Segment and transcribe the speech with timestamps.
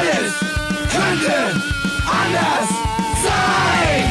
[0.00, 0.32] Alles
[0.90, 1.62] könnte
[2.06, 2.68] anders
[3.22, 4.04] sein.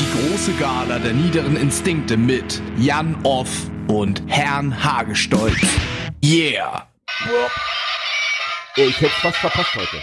[0.00, 3.50] Die große Gala der niederen Instinkte mit Jan Off
[3.88, 5.60] und Herrn Hagestolz.
[6.24, 6.88] Yeah!
[8.76, 10.02] Ich hätte fast verpasst heute.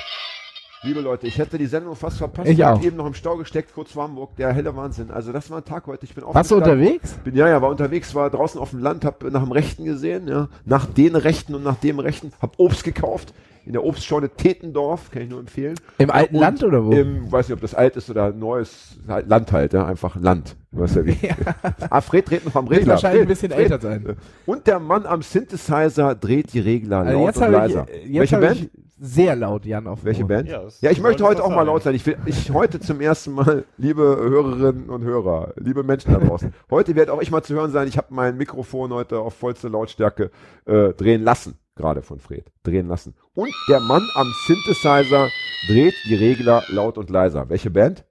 [0.84, 2.50] Liebe Leute, ich hätte die Sendung fast verpasst.
[2.50, 2.84] Ich hab auch.
[2.84, 4.36] eben noch im Stau gesteckt, kurz vor Hamburg.
[4.38, 5.12] Der helle Wahnsinn.
[5.12, 6.06] Also das war ein Tag heute.
[6.06, 7.14] Ich bin Warst du unterwegs?
[7.24, 10.28] Bin, ja, ja, war unterwegs, war draußen auf dem Land, hab nach dem Rechten gesehen,
[10.28, 10.50] ja.
[10.66, 12.32] Nach den Rechten und nach dem Rechten.
[12.42, 13.32] Hab Obst gekauft.
[13.64, 15.76] In der Obstscheune Tetendorf, kann ich nur empfehlen.
[16.00, 16.92] Im alten Und Land oder wo?
[16.94, 19.86] Im, weiß nicht, ob das alt ist oder neues halt Land halt, ja.
[19.86, 20.56] Einfach Land.
[20.72, 21.16] Du weißt ja wie.
[21.92, 22.94] Ah, Fred dreht noch am Wird Regler.
[22.94, 23.72] wahrscheinlich ein Fred, bisschen Fred.
[23.72, 24.16] älter sein.
[24.48, 27.86] Und der Mann am Synthesizer dreht die Regler Also laut jetzt und leiser.
[27.88, 28.62] ich, jetzt Welche Band?
[28.62, 28.70] ich
[29.04, 30.28] sehr laut Jan auf Welche Ohr.
[30.28, 30.48] Band?
[30.48, 31.96] Ja, Ja, ich möchte heute auch das mal laut sein.
[31.96, 36.54] Ich will, ich heute zum ersten Mal, liebe Hörerinnen und Hörer, liebe Menschen da draußen,
[36.70, 37.88] heute werde auch ich mal zu hören sein.
[37.88, 40.30] Ich habe mein Mikrofon heute auf vollste Lautstärke
[40.66, 43.16] äh, drehen lassen, gerade von Fred, drehen lassen.
[43.34, 45.30] Und der Mann am Synthesizer
[45.68, 47.50] dreht die Regler laut und leiser.
[47.50, 48.06] Welche Band?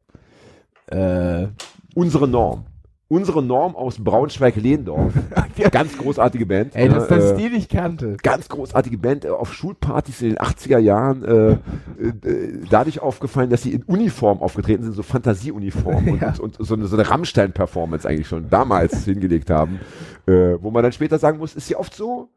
[0.86, 1.47] Äh,
[1.95, 2.67] Unsere Norm.
[3.12, 5.12] Unsere Norm aus Braunschweig-Lehndorf.
[5.72, 6.77] Ganz großartige Band.
[6.77, 8.17] ey, dass das äh, die nicht kannte.
[8.22, 13.62] ganz großartige Band äh, auf Schulpartys in den 80er Jahren äh, äh, dadurch aufgefallen, dass
[13.62, 16.34] sie in Uniform aufgetreten sind, so Fantasieuniform und, Ja.
[16.41, 19.80] und, und so eine, so eine Rammstein-Performance eigentlich schon damals hingelegt haben,
[20.27, 22.28] äh, wo man dann später sagen muss, ist ja oft so,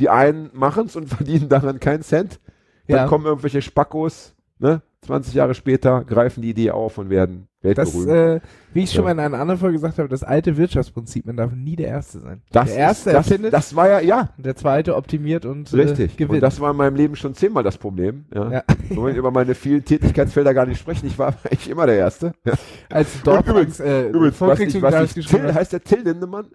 [0.00, 2.40] die einen machen's und verdienen daran keinen Cent,
[2.88, 3.06] dann Ja.
[3.08, 4.80] kommen irgendwelche Spackos, ne?
[5.04, 8.08] 20 Jahre später greifen die Idee auf und werden Das, weltberühmt.
[8.10, 8.40] äh,
[8.72, 11.52] wie ich schon mal in einer anderen Folge gesagt habe, das alte Wirtschaftsprinzip, man darf
[11.52, 12.42] nie der Erste sein.
[12.50, 15.76] das, der Erste ist, das, erfindet, das war ja, ja, der Zweite optimiert und äh,
[15.76, 16.16] Richtig.
[16.16, 16.34] gewinnt.
[16.36, 18.24] Und das war in meinem Leben schon zehnmal das Problem.
[18.34, 18.50] Ja.
[18.50, 18.62] Ja.
[18.88, 21.06] Wir wollen über meine vielen Tätigkeitsfelder gar nicht sprechen.
[21.06, 22.32] Ich war eigentlich immer der Erste.
[22.44, 22.54] Ja.
[22.90, 26.46] Als übrigens- Dortmungs, äh, Übrigens, was ich, was ich, Till, heißt der Till Lindemann?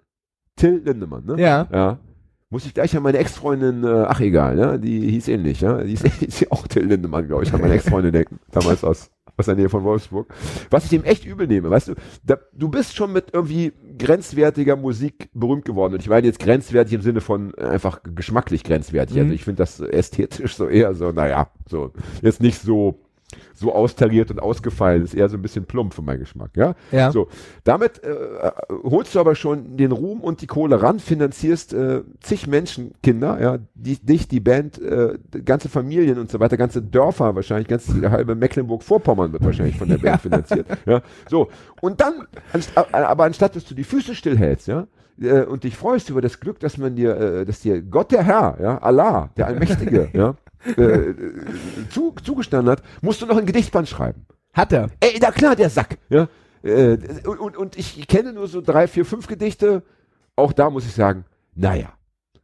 [0.56, 1.40] Till Lindemann, ne?
[1.40, 1.66] Ja.
[1.72, 1.98] Ja.
[2.52, 4.80] Muss ich gleich an meine Ex-Freundin, äh, ach egal, ne?
[4.80, 5.82] Die hieß ähnlich, ja?
[5.84, 8.40] Die ja auch Till Lindemann, glaube ich, an meine Ex-Freundin denken.
[8.50, 10.26] Damals aus, aus der Nähe von Wolfsburg.
[10.68, 11.94] Was ich dem echt übel nehme, weißt du,
[12.24, 15.94] da, du bist schon mit irgendwie grenzwertiger Musik berühmt geworden.
[15.94, 19.16] Und ich meine jetzt grenzwertig im Sinne von äh, einfach geschmacklich grenzwertig.
[19.16, 19.34] Also Mhm.
[19.34, 23.00] ich finde das ästhetisch so eher so, naja, so, jetzt nicht so,
[23.54, 26.74] so austariert und ausgefallen, ist eher so ein bisschen plump für meinen Geschmack, ja?
[26.90, 27.12] Ja.
[27.12, 27.28] So,
[27.64, 28.50] damit äh,
[28.84, 33.58] holst du aber schon den Ruhm und die Kohle ran, finanzierst äh, zig Menschenkinder, ja,
[33.74, 38.34] die, dich, die Band, äh, ganze Familien und so weiter, ganze Dörfer wahrscheinlich, ganz halbe
[38.34, 41.48] Mecklenburg-Vorpommern wird wahrscheinlich von der Band finanziert, ja, so.
[41.80, 44.86] Und dann, anst aber anstatt, dass du die Füße stillhältst, ja,
[45.20, 48.24] äh, und dich freust über das Glück, dass man dir, äh, dass dir Gott der
[48.24, 50.34] Herr, ja, Allah, der Allmächtige, ja,
[50.76, 51.14] äh, äh,
[51.90, 54.26] zu, zugestanden hat, musst du noch ein Gedichtband schreiben.
[54.52, 54.90] Hat er.
[55.00, 55.98] Ey, na klar, der Sack.
[56.08, 56.28] Ja?
[56.62, 59.82] Äh, und, und, und ich kenne nur so drei, vier, fünf Gedichte.
[60.36, 61.92] Auch da muss ich sagen, naja.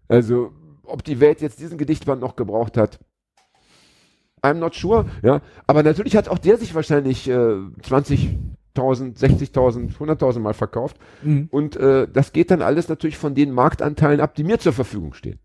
[0.09, 0.53] Also,
[0.84, 3.00] ob die Welt jetzt diesen Gedichtband noch gebraucht hat,
[4.43, 5.06] I'm not sure.
[5.22, 5.41] Ja?
[5.66, 8.38] Aber natürlich hat auch der sich wahrscheinlich äh, 20.000,
[8.77, 10.97] 60.000, 100.000 Mal verkauft.
[11.22, 11.48] Mhm.
[11.50, 15.15] Und äh, das geht dann alles natürlich von den Marktanteilen ab, die mir zur Verfügung
[15.15, 15.41] stehen.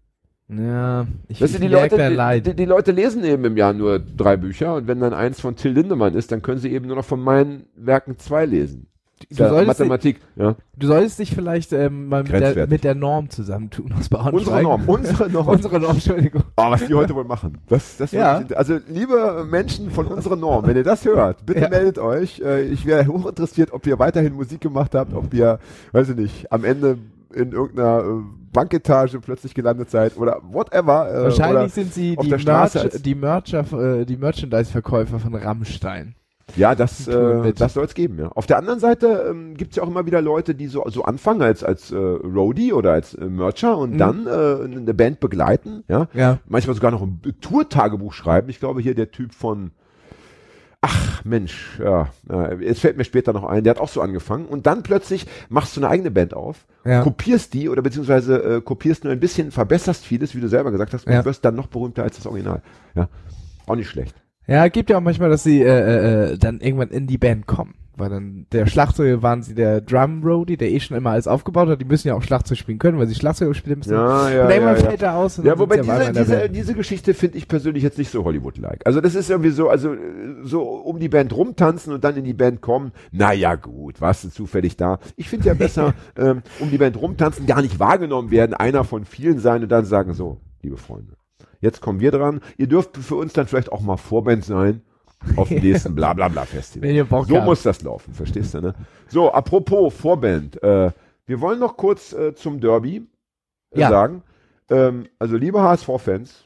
[0.53, 2.45] Ja, ich, Weißt du, ich die Leute, die, Leid.
[2.47, 5.55] die, die Leute lesen eben im Jahr nur drei Bücher und wenn dann eins von
[5.55, 8.87] Till Lindemann ist, dann können sie eben nur noch von meinen Werken zwei lesen.
[9.29, 10.55] Du solltest, Mathematik, ja.
[10.75, 14.07] du solltest dich vielleicht ähm, mal mit der, mit der Norm zusammentun aus.
[14.33, 15.47] Unsere Norm, unsere Norm.
[15.47, 16.41] Unsere Norm, Entschuldigung.
[16.57, 17.59] Oh, was die heute wohl machen.
[17.69, 18.39] Das, das Ja.
[18.39, 21.69] wirklich- Also, liebe Menschen von unserer Norm, wenn ihr das hört, bitte Ja.
[21.69, 22.41] meldet euch.
[22.41, 25.59] Äh, Ich wäre hochinteressiert, ob ihr weiterhin Musik gemacht habt, ob ihr,
[25.91, 26.97] weiß ich nicht, am Ende
[27.33, 28.21] in irgendeiner äh,
[28.53, 31.07] Banketage plötzlich gelandet seid oder whatever.
[31.07, 36.15] äh, oder Wahrscheinlich sind sie die, Merch, die, Mercher, äh, die Merchandise-Verkäufer von Rammstein.
[36.57, 38.27] Ja, das, äh, das soll es geben, ja.
[38.27, 41.03] Auf der anderen Seite ähm, gibt es ja auch immer wieder Leute, die so, so
[41.03, 43.97] anfangen als, als äh, Roadie oder als äh, Mercher und Mhm.
[43.97, 46.07] dann äh, eine Band begleiten, ja.
[46.13, 46.39] Ja.
[46.47, 48.49] Manchmal sogar noch ein Tour-Tagebuch schreiben.
[48.49, 49.71] Ich glaube hier der Typ von
[50.83, 52.09] Ach Mensch, ja,
[52.59, 55.77] es fällt mir später noch ein, der hat auch so angefangen und dann plötzlich machst
[55.77, 57.03] du eine eigene Band auf, Ja.
[57.03, 60.93] kopierst die oder beziehungsweise äh, kopierst nur ein bisschen, verbesserst vieles, wie du selber gesagt
[60.95, 61.23] hast, und Ja.
[61.23, 62.63] wirst dann noch berühmter als das Original.
[62.95, 63.09] Ja,
[63.67, 64.15] auch nicht schlecht.
[64.47, 67.75] Ja, gibt ja auch manchmal, dass sie äh, äh, dann irgendwann in die Band kommen.
[67.97, 71.67] Weil dann der Schlagzeuger waren sie der Drum Roadie, der eh schon immer alles aufgebaut
[71.67, 71.81] hat.
[71.81, 73.93] Die müssen ja auch Schlagzeug spielen können, weil sie Schlagzeug spielen müssen.
[73.93, 74.83] Ja, ja, und ja, irgendwann ja.
[74.83, 75.37] fällt er aus.
[75.37, 78.81] Und Ja, wobei diese, diese, diese Geschichte finde ich persönlich jetzt nicht so Hollywood-like.
[78.85, 79.97] Also das ist irgendwie so, also äh,
[80.43, 82.91] so um die Band rumtanzen und dann in die Band kommen.
[83.11, 84.99] Naja gut, warst du zufällig da?
[85.17, 89.03] Ich finde ja besser, ähm, um die Band rumtanzen, gar nicht wahrgenommen werden, einer von
[89.03, 91.13] vielen sein und dann sagen so, liebe Freunde,
[91.61, 92.41] jetzt kommen wir dran.
[92.57, 94.81] Ihr dürft für uns dann vielleicht auch mal Vorband sein.
[95.37, 96.87] auf dem nächsten Blablabla-Festival.
[96.89, 97.45] Wenn ihr Bock So habt.
[97.45, 98.73] muss das laufen, verstehst du, ne?
[99.07, 100.91] So, apropos Vorband, äh,
[101.27, 103.07] wir wollen noch kurz äh, zum Derby
[103.75, 103.89] äh, Ja.
[103.89, 104.23] sagen.
[104.69, 106.45] Ähm, also, liebe HSV-Fans,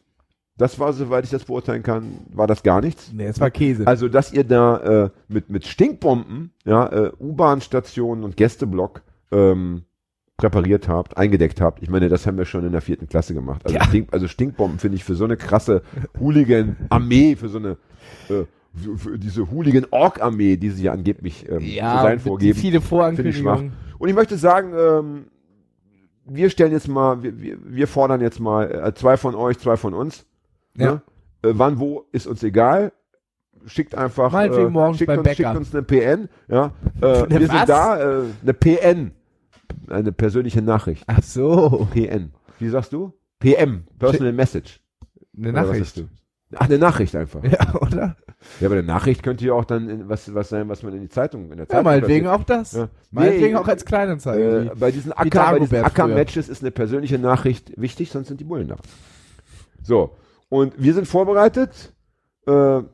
[0.58, 3.12] das war, soweit ich das beurteilen kann, war das gar nichts.
[3.14, 3.88] Nee, es war Käse.
[3.88, 9.02] Also, dass ihr da äh, mit, mit Stinkbomben, ja, äh, U-Bahn-Stationen und Gästeblock
[9.32, 9.84] ähm,
[10.38, 11.82] präpariert habt, eingedeckt habt.
[11.82, 13.62] Ich meine, das haben wir schon in der vierten Klasse gemacht.
[13.64, 13.84] Also, Ja.
[13.86, 15.82] Stink, also Stinkbomben finde ich für so eine krasse
[16.20, 17.78] Hooligan-Armee, für so eine
[18.30, 18.44] äh,
[18.98, 22.60] für, diese Hooligan-Org-Armee, die sie ja angeblich ähm, zu ja, sein mit vorgeben.
[22.60, 22.86] viele Finde ich.
[22.90, 23.74] Vorankündigungen.
[23.98, 25.26] Und ich möchte sagen, ähm,
[26.26, 29.78] wir stellen jetzt mal, wir, wir, wir fordern jetzt mal äh, zwei von euch, zwei
[29.78, 30.26] von uns.
[30.76, 30.86] Ja.
[30.86, 31.02] Ne?
[31.44, 32.92] Äh, wann, wo, ist uns egal.
[33.68, 34.32] Schickt einfach,
[34.70, 36.30] morgens schickt, uns, schickt uns eine PN.
[36.48, 36.72] Ja?
[37.02, 37.58] Äh, wir was?
[37.58, 39.12] sind da, äh, eine PN.
[39.88, 41.04] Eine persönliche Nachricht.
[41.08, 42.32] Ach so, PN.
[42.60, 43.14] Wie sagst du?
[43.40, 43.86] PM.
[44.00, 44.82] Personal Message.
[45.38, 46.04] eine Oder Nachricht.
[46.56, 47.44] Ach, eine Nachricht einfach.
[47.44, 48.16] Ja, oder?
[48.60, 51.02] Ja, aber eine Nachricht könnte ja auch dann in, was, was sein, was man in
[51.02, 52.42] die Zeitung, in der Ja, Zeitung meinetwegen platziert.
[52.42, 52.72] auch das.
[52.74, 52.90] Ja.
[53.12, 54.72] Meinetwegen Nee, auch als Kleinanzeige.
[54.72, 55.48] Äh, bei diesen Acker.
[55.86, 58.78] Acker-Matches ist eine persönliche Nachricht wichtig, sonst sind die Bullen da.
[59.82, 60.16] So.
[60.50, 61.94] Und wir sind vorbereitet.
[62.48, 62.52] Äh,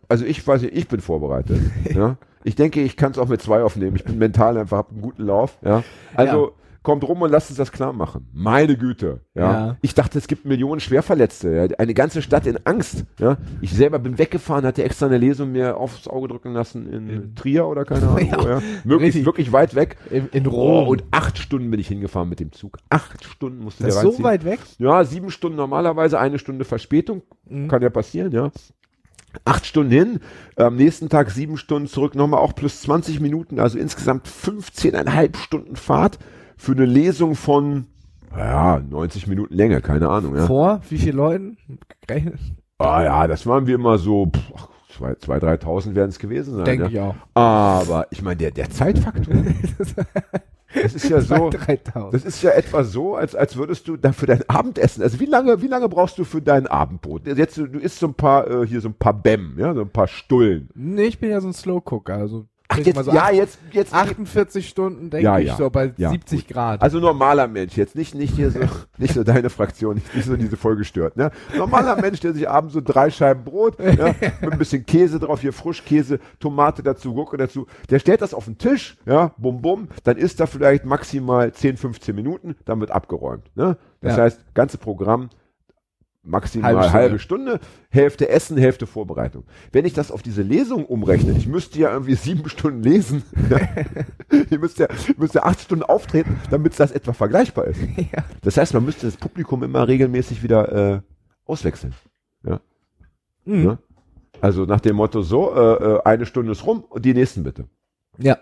[0.07, 1.59] also ich weiß nicht, ich bin vorbereitet.
[1.93, 2.17] ja.
[2.43, 3.95] Ich denke, ich kann es auch mit zwei aufnehmen.
[3.95, 5.59] Ich bin mental einfach, hab einen guten Lauf.
[5.63, 5.83] Ja.
[6.15, 8.27] Also kommt rum und lasst uns das klar machen.
[8.33, 9.21] Meine Güte.
[9.35, 9.51] Ja.
[9.51, 9.77] Ja.
[9.81, 11.49] Ich dachte, es gibt Millionen Schwerverletzte.
[11.51, 11.77] Ja.
[11.77, 13.05] Eine ganze Stadt in Angst.
[13.19, 13.37] Ja.
[13.61, 17.67] Ich selber bin weggefahren, hatte extra eine Lesung mir aufs Auge drücken lassen in Trier
[17.67, 18.27] oder keine Ahnung.
[18.27, 18.43] Ja.
[18.43, 18.61] wo, Ja.
[18.83, 19.97] Möglichst, wirklich weit weg.
[20.09, 20.87] in, in Oh, Rom.
[20.89, 22.77] und acht Stunden bin ich hingefahren mit dem Zug.
[22.89, 24.59] Acht Stunden musste das der ist so weit weg?
[24.79, 27.21] Ja, sieben Stunden normalerweise, eine Stunde Verspätung.
[27.47, 27.67] Mhm.
[27.67, 28.49] Kann ja passieren, ja.
[29.45, 30.19] Acht Stunden hin,
[30.57, 35.75] am nächsten Tag sieben Stunden zurück, nochmal auch plus 20 Minuten, also insgesamt 15,5 Stunden
[35.77, 36.19] Fahrt
[36.61, 37.87] für eine Lesung von,
[38.37, 40.45] ja, 90 Minuten Länge, keine Ahnung, ja.
[40.45, 41.57] Vor wie viele Leuten?
[42.77, 46.55] Ah ja, das waren wir immer so, pff, ach, zwei, zwei, 3.000 werden es gewesen
[46.57, 46.65] sein.
[46.65, 46.89] Denke ja.
[46.89, 47.15] ich auch.
[47.33, 49.33] Aber ich meine, der, der Zeitfaktor,
[50.75, 52.13] das ist ja so, 3000.
[52.13, 55.25] Das ist ja etwa so, als, als würdest du dann für dein Abendessen, also wie
[55.25, 57.25] lange, wie lange brauchst du für dein Abendbrot?
[57.25, 59.89] Jetzt, du isst so ein paar, äh, hier so ein paar Bäm, ja, so ein
[59.89, 60.69] paar Stullen.
[60.75, 63.93] Nee, ich bin ja so ein Slow Cooker, also Ach, jetzt, so ja, jetzt, jetzt,
[63.93, 65.55] 48 Stunden denke Ja, ich ja.
[65.57, 66.81] so bei Ja, 70 Grad.
[66.81, 68.59] also normaler Mensch, jetzt nicht, nicht hier so,
[68.97, 71.31] nicht so deine Fraktion, nicht, nicht so diese vollgestört, ne?
[71.57, 75.41] Normaler Mensch, der sich abends so drei Scheiben Brot, ja, mit ein bisschen Käse drauf,
[75.41, 79.89] hier Frischkäse, Tomate dazu, Gurke dazu, der stellt das auf den Tisch, ja, bum bum,
[80.03, 83.77] dann isst er vielleicht maximal 10, 15 Minuten, dann wird abgeräumt, ne?
[84.01, 85.29] Das heißt, ganze Programm,
[86.23, 87.59] maximal Halbe halbe Stunde.
[87.89, 89.43] Hälfte Essen, Hälfte Vorbereitung.
[89.71, 93.23] Wenn ich das auf diese Lesung umrechne, ich müsste ja irgendwie sieben Stunden lesen.
[94.49, 94.87] ihr müsst ja,
[95.17, 97.81] müsst ja acht Stunden auftreten, damit das etwa vergleichbar ist.
[97.97, 98.23] Ja.
[98.41, 101.01] Das heißt, man müsste das Publikum immer regelmäßig wieder äh,
[101.45, 101.93] auswechseln.
[103.45, 103.63] Mhm.
[103.63, 103.77] Ne?
[104.39, 107.65] Also nach dem Motto so, äh, äh, eine Stunde ist rum und die nächsten bitte.
[108.17, 108.37] ja.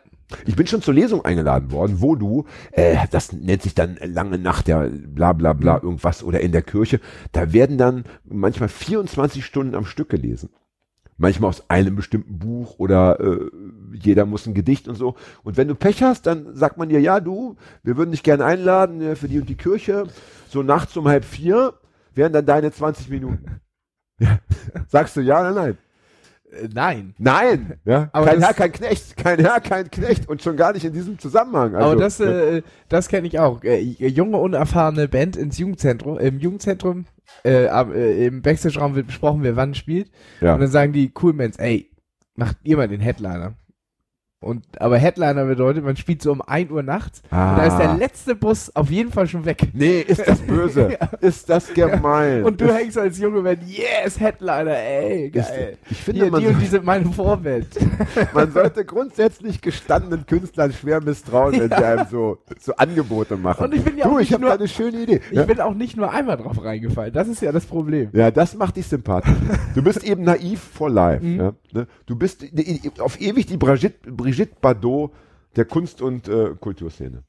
[0.45, 4.37] Ich bin schon zur Lesung eingeladen worden, wo du, äh, das nennt sich dann lange
[4.37, 5.83] Nacht der bla bla bla Mhm.
[5.83, 6.99] irgendwas oder in der Kirche,
[7.31, 10.49] da werden dann manchmal 24 Stunden am Stück gelesen.
[11.17, 13.49] Manchmal aus einem bestimmten Buch oder äh,
[13.91, 15.15] jeder muss ein Gedicht und so.
[15.43, 18.45] Und wenn du Pech hast, dann sagt man dir, ja du, wir würden dich gerne
[18.45, 20.05] einladen äh, für die und die Kirche.
[20.47, 21.73] So nachts um halb vier
[22.15, 23.59] wären dann deine 20 Minuten.
[24.19, 24.39] Ja.
[24.87, 25.77] Sagst du ja oder nein?
[26.51, 27.13] Äh, nein.
[27.17, 28.09] Nein, ja.
[28.13, 31.19] Aber kein Herr, kein Knecht, kein Herr, kein Knecht und schon gar nicht in diesem
[31.19, 31.75] Zusammenhang.
[31.75, 33.63] Also, Aber das, äh, das kenne ich auch.
[33.63, 36.19] Äh, junge, unerfahrene Band ins Jugendzentrum.
[36.19, 37.05] Im Jugendzentrum,
[37.45, 40.11] äh, äh, im Backstage-Raum wird besprochen, wer wann spielt.
[40.41, 40.53] ja.
[40.53, 41.91] Und dann sagen die Coolmans, ey,
[42.35, 43.53] macht ihr mal den Headliner.
[44.41, 47.21] Und, aber Headliner bedeutet, man spielt so um 1 Uhr nachts.
[47.29, 47.51] Ah.
[47.51, 49.67] Und da ist der letzte Bus auf jeden Fall schon weg.
[49.73, 50.97] Nee, ist das böse.
[51.19, 52.45] Ist das gemein.
[52.45, 55.77] Und du ist, hängst als junge Band, yes, Headliner, ey, geil.
[55.89, 57.67] ich finde, Hier, man, die und die sind meine Vorwelt.
[58.33, 63.65] man sollte grundsätzlich gestandenen Künstlern schwer misstrauen, wenn sie einem so, so Angebote machen.
[63.65, 65.19] Und ich bin ja du, auch ich habe nur- da eine schöne Idee.
[65.31, 65.43] Ich Ja?
[65.43, 67.11] bin auch nicht nur einmal drauf reingefallen.
[67.13, 68.09] Das ist ja das Problem.
[68.13, 69.33] Ja, das macht dich sympathisch.
[69.75, 71.25] Du bist eben naiv for life.
[71.25, 71.39] Mhm.
[71.39, 71.87] Ja, ne?
[72.05, 72.45] Du bist
[72.99, 75.11] auf ewig die Brigitte, Brigitte Bardot
[75.55, 77.23] der Kunst- und äh, Kulturszene.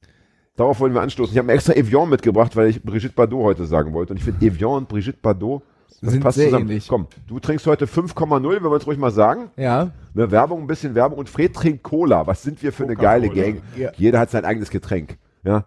[0.56, 1.32] Darauf wollen wir anstoßen.
[1.32, 4.12] Ich habe mir extra Evian mitgebracht, weil ich Brigitte Bardot heute sagen wollte.
[4.12, 5.62] Und ich finde Evian und Brigitte Bardot,
[6.02, 6.68] das Sind passt sehr zusammen.
[6.68, 6.88] ähnlich.
[6.88, 9.50] Komm, du trinkst heute 5,0, wenn wir es ruhig mal sagen.
[9.56, 9.90] Ja.
[10.14, 11.18] Ne, Werbung, ein bisschen Werbung.
[11.18, 12.26] Und Fred trinkt Cola.
[12.26, 13.28] Was sind wir für eine geile.
[13.28, 13.60] Gang?
[13.76, 13.90] Ja.
[13.96, 15.18] Jeder hat sein eigenes Getränk.
[15.44, 15.64] Ja.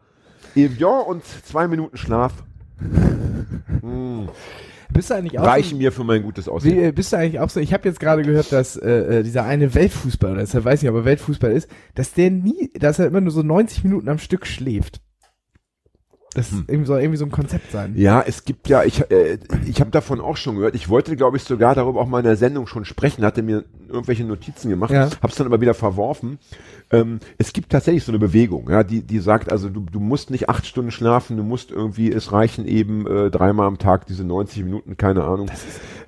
[0.56, 2.34] Evian und zwei Minuten Schlaf
[4.94, 6.84] Bist du eigentlich auch reichen so, mir für mein gutes wie, Aussehen.
[6.84, 9.44] äh, bist du eigentlich auch so, ich habe jetzt gerade gehört, dass äh, äh, dieser
[9.44, 13.22] eine Weltfußballer, deshalb weiß ich nicht, aber Weltfußball ist, dass der nie, dass er immer
[13.22, 15.02] nur so 90 Minuten am Stück schläft.
[16.34, 17.94] Das irgendwie soll irgendwie so ein Konzept sein.
[17.96, 19.38] Ja, es gibt ja, ich, äh,
[19.68, 20.76] ich habe davon auch schon gehört.
[20.76, 23.64] Ich wollte, glaube ich, sogar darüber auch mal in der Sendung schon sprechen, hatte mir
[23.88, 25.10] irgendwelche Notizen gemacht, Ja.
[25.22, 26.40] hab's dann aber wieder verworfen.
[26.92, 30.32] Ähm, es gibt tatsächlich so eine Bewegung, ja, die, die sagt, also du, du musst
[30.32, 34.24] nicht acht Stunden schlafen, du musst irgendwie, es reichen eben äh, dreimal am Tag diese
[34.24, 35.50] 90 Minuten, keine Ahnung.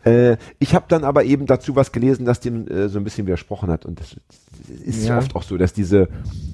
[0.04, 3.26] Äh, ich habe dann aber eben dazu was gelesen, das dem äh, so ein bisschen
[3.28, 3.86] widersprochen hat.
[3.86, 4.16] Und das
[4.84, 5.18] ist Ja.
[5.18, 6.08] oft auch so, dass diese,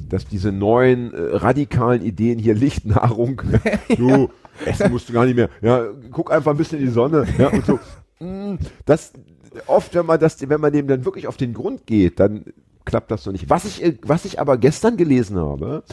[0.09, 3.41] dass diese neuen äh, radikalen Ideen hier Lichtnahrung,
[3.97, 4.29] du,
[4.65, 5.49] essen musst du gar nicht mehr.
[5.61, 7.25] Ja, guck einfach ein bisschen in die Sonne.
[7.37, 7.79] Ja, und so.
[8.19, 9.13] Mm, Das
[9.67, 12.45] oft, wenn man das, wenn man dem dann wirklich auf den Grund geht, dann
[12.85, 13.49] klappt das so nicht.
[13.49, 15.83] Was ich, was ich aber gestern gelesen habe,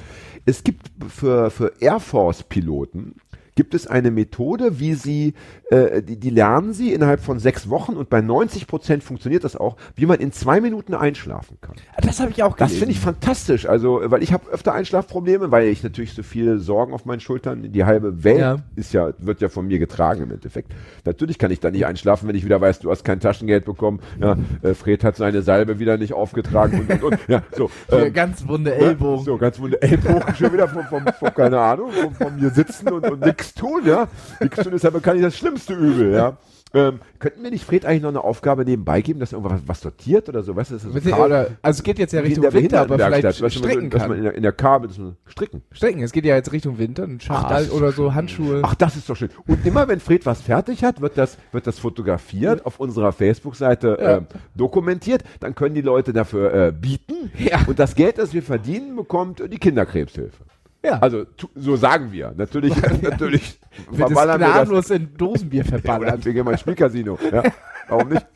[0.47, 3.17] es gibt für, für Air Force Piloten
[3.59, 5.35] gibt es eine Methode, wie sie,
[5.73, 9.57] äh, die, die lernen sie innerhalb von sechs Wochen und bei 90 Prozent funktioniert das
[9.57, 11.75] auch, wie man in zwei Minuten einschlafen kann.
[12.01, 12.79] Das habe ich auch Das gelesen.
[12.79, 13.67] finde ich fantastisch.
[13.69, 17.73] Also, weil ich habe öfter Einschlafprobleme, weil ich natürlich so viele Sorgen auf meinen Schultern.
[17.73, 18.59] Die halbe Welt Ja.
[18.77, 20.71] ist ja, wird ja von mir getragen im Endeffekt.
[21.05, 23.99] Natürlich kann ich da nicht einschlafen, wenn ich wieder weiß, du hast kein Taschengeld bekommen.
[24.21, 27.19] Ja, äh, Fred hat seine Salbe wieder nicht aufgetragen und, und, und.
[27.27, 27.69] Ja, so.
[27.91, 29.25] Ähm, ganz wunde Ellbogen.
[29.25, 32.89] so, ganz wunde Ellbogen schon wieder vom, vom, vom keine Ahnung, vom, vom mir sitzen
[32.93, 34.09] und, und nichts tun, ja.
[34.41, 36.37] Nichts tun ist ja bekanntlich das schlimmste Übel, ja.
[36.75, 39.81] Ähm, könnten wir nicht Fred eigentlich noch eine Aufgabe nebenbei geben, dass er irgendwas was
[39.81, 42.53] sortiert oder so, weißt du, das ist so oder, also es geht jetzt ja Richtung
[42.53, 44.19] Winter, aber vielleicht stricken dass man kann.
[44.19, 44.91] in der, in der Kabel
[45.25, 45.63] stricken.
[45.73, 48.61] Stricken, es geht ja jetzt Richtung Winter, ein Schal das- oder so, Handschuhe.
[48.65, 49.31] Ach, das ist doch schön.
[49.47, 53.97] Und immer wenn Fred was fertig hat, wird das, wird das fotografiert, auf unserer Facebook-Seite
[53.99, 54.17] Ja.
[54.19, 55.25] ähm, dokumentiert.
[55.41, 57.33] Dann können die Leute dafür äh, bieten.
[57.39, 57.61] Ja.
[57.67, 60.45] Und das Geld, das wir verdienen, bekommt äh, die Kinderkrebshilfe.
[60.85, 62.33] Ja, Also so sagen wir.
[62.37, 63.59] Natürlich, natürlich
[63.91, 64.55] wird es verballern wir das.
[64.57, 66.25] gnadenlos in Dosenbier Ja, verballert.
[66.25, 67.19] wir gehen mal ins Spielcasino.
[67.33, 67.43] Ja.
[67.89, 68.27] Warum nicht?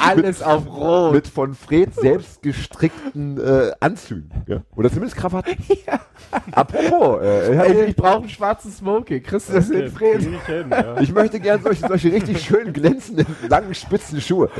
[0.00, 1.12] Alles auf Rot.
[1.12, 4.30] Mit von Fred selbst gestrickten äh, Anzügen.
[4.46, 4.62] Ja.
[4.76, 5.56] Oder zumindest Krawatten.
[6.52, 9.22] Apropos, äh, Ey, ich brauche einen schwarzen Smoking.
[9.22, 10.20] Kriegst du das Okay, in Fred?
[10.20, 11.00] ich hin, ja.
[11.00, 14.50] Ich möchte gern solche, solche richtig schön glänzenden, langen, spitzen Schuhe.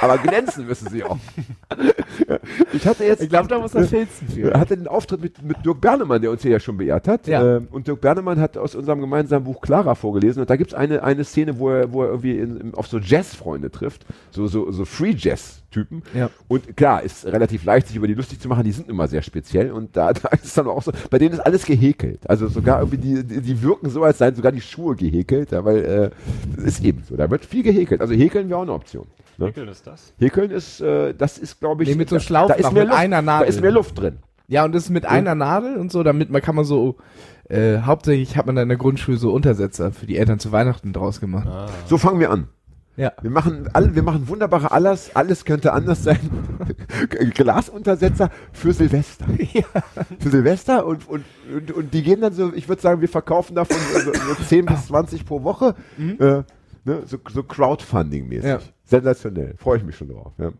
[0.00, 1.18] Aber glänzen müssen sie auch.
[2.72, 4.58] Ich hatte jetzt, Ich glaube, da muss er filzen für.
[4.58, 7.26] hatte den Auftritt mit, mit Dirk Bernemann, der uns hier ja schon beehrt hat.
[7.26, 7.56] Ja.
[7.56, 10.40] Ähm, und Dirk Bernemann hat aus unserem gemeinsamen Buch Clara vorgelesen.
[10.40, 13.70] Und da gibt's eine, eine Szene, wo er, wo er irgendwie in, auf so Jazz-Freunde
[13.70, 14.04] trifft.
[14.30, 16.02] So, so, so Free-Jazz-Typen.
[16.14, 16.30] Ja.
[16.48, 18.62] Und klar, ist relativ leicht, sich über die lustig zu machen.
[18.64, 19.72] Die sind immer sehr speziell.
[19.72, 22.28] Und da, da ist dann auch so, bei denen ist alles gehäkelt.
[22.28, 25.50] Also sogar irgendwie, die, die, die wirken so, als seien sogar die Schuhe gehäkelt.
[25.52, 26.10] Ja, weil, äh,
[26.56, 27.16] das ist eben so.
[27.16, 28.00] Da wird viel gehäkelt.
[28.00, 29.06] Also häkeln wäre auch eine Option.
[29.38, 29.46] Ne?
[29.46, 30.12] Wickeln ist das?
[30.18, 32.84] Häkeln ist, äh, das ist, glaube ich, Nee, mit so da- Schlaufen da ist mehr
[32.84, 33.48] mit Luft, einer Da Nadel.
[33.48, 34.18] ist mehr Luft drin.
[34.48, 36.96] Ja, und das ist mit einer Nadel und so, damit man kann man so,
[37.48, 40.92] äh, hauptsächlich hat man dann in der Grundschule so Untersetzer für die Eltern zu Weihnachten
[40.92, 41.46] draus gemacht.
[41.48, 41.68] Ah.
[41.86, 42.48] So fangen wir an.
[42.96, 43.12] Ja.
[43.22, 46.18] Wir machen alle, wir machen wunderbare alles, alles könnte anders sein.
[47.08, 49.26] Glasuntersetzer für Silvester.
[50.18, 53.54] Für Silvester und, und, und, und die gehen dann so, ich würde sagen, wir verkaufen
[53.54, 55.74] davon so, so 10 bis 20 pro Woche.
[55.98, 56.42] Äh,
[56.84, 58.46] ne, so, so Crowdfunding-mäßig.
[58.46, 58.60] Ja.
[58.92, 59.54] Sensationell.
[59.58, 60.32] Freue ich mich schon drauf.
[60.38, 60.52] Ja.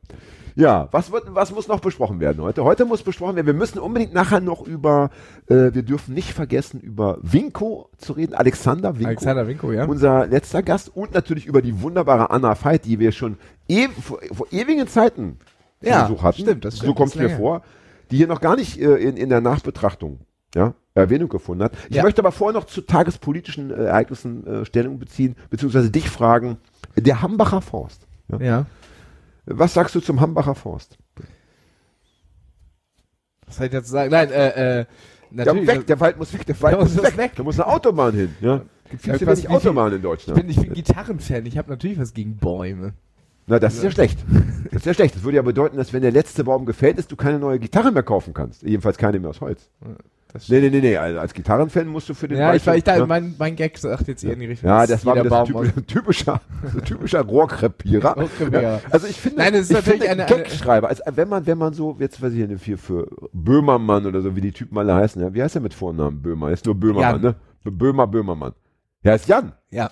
[0.55, 2.63] Ja, was, wird, was muss noch besprochen werden heute?
[2.65, 5.09] Heute muss besprochen werden, wir müssen unbedingt nachher noch über,
[5.47, 9.09] äh, wir dürfen nicht vergessen, über Winko zu reden, Alexander Winko.
[9.09, 9.85] Alexander Winko, ja.
[9.87, 13.37] Unser letzter Gast und natürlich über die wunderbare Anna Veit, die wir schon
[13.71, 15.39] ew vor, vor ewigen Zeiten
[15.81, 16.43] Ja, Besuch hatten.
[16.43, 17.39] stimmt, das So stimmt, kommt das es mir länger.
[17.39, 17.63] vor.
[18.11, 20.19] Die hier noch gar nicht äh, in, in der Nachbetrachtung
[20.55, 21.73] ja, Erwähnung gefunden hat.
[21.89, 22.03] Ich Ja.
[22.03, 26.59] möchte aber vorher noch zu tagespolitischen äh, Ereignissen äh, Stellung beziehen, beziehungsweise dich fragen,
[26.95, 28.07] der Hambacher Forst.
[28.29, 28.41] Ja.
[28.41, 28.67] Ja.
[29.47, 30.97] Was sagst du zum Hambacher Forst?
[33.47, 34.11] Was soll ich dazu sagen?
[34.11, 34.87] Nein, äh, äh, Ja,
[35.31, 35.67] natürlich.
[35.69, 37.17] weg, der Wald muss weg, der Wald muss weg.
[37.17, 37.33] weg.
[37.37, 38.35] Da muss eine Autobahn hin.
[38.41, 38.63] Ja.
[38.91, 40.39] Gibt Ja, wenig Autobahnen in ich Deutschland.
[40.41, 42.93] bin, ich bin Gitarrenfan, ich habe natürlich was gegen Bäume.
[43.47, 44.19] Na, das ist ja schlecht.
[44.67, 45.17] Das ist ja schlecht.
[45.17, 47.91] Das würde ja bedeuten, dass wenn der letzte Baum gefällt ist, du keine neue Gitarre
[47.91, 48.63] mehr kaufen kannst.
[48.63, 49.69] Jedenfalls keine mehr aus Holz.
[50.33, 50.97] Das Nee, nee, nee, nee.
[50.97, 53.07] Also als Gitarrenfan musst du für den ja, ich, war, ich da, ja.
[53.07, 54.69] mein, mein Gag sagt jetzt eher in die Richtung.
[54.69, 56.41] ja, das war wieder ein typischer, typischer,
[56.85, 58.27] typischer Rohrkrepierer.
[58.51, 61.47] Ja, also ich finde, Nein, es ist ich natürlich finde eine- Gagschreiber, also wenn man,
[61.47, 64.79] wenn man so, jetzt weiß ich nicht, für, für Böhmermann oder so, wie die Typen
[64.79, 66.49] alle heißen, ja, wie heißt er mit Vornamen Böhmer?
[66.49, 67.35] Er ist nur Böhmermann, Jan.
[67.65, 67.71] ne?
[67.71, 68.53] Böhmer, Böhmermann.
[69.03, 69.53] Ja, ist Jan.
[69.71, 69.91] Ja,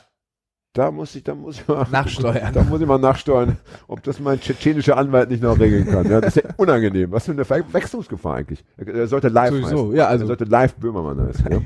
[0.72, 2.52] Da muss ich, da muss ich mal Nachsteuern.
[2.52, 3.56] Da muss ich mal nachsteuern,
[3.88, 6.08] ob das mein tschetschenischer Anwalt nicht noch regeln kann.
[6.08, 7.10] Ja, das ist ja unangenehm.
[7.10, 8.64] Was für eine Verwechslungsgefahr eigentlich.
[8.76, 9.96] Er sollte live Sowieso, heißen.
[9.96, 11.44] ja, also- Er sollte live Böhmermann heißen.
[11.50, 11.58] Ja.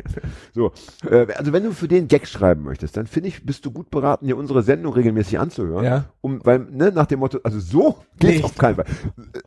[0.55, 0.73] So,
[1.11, 3.91] äh, also wenn du für den Gag schreiben möchtest, dann finde ich, bist du gut
[3.91, 5.85] beraten, dir unsere Sendung regelmäßig anzuhören.
[5.85, 6.05] Ja.
[6.23, 8.45] Um, weil, ne, nach dem Motto, also so geht's Nicht.
[8.45, 8.87] auf keinen Fall.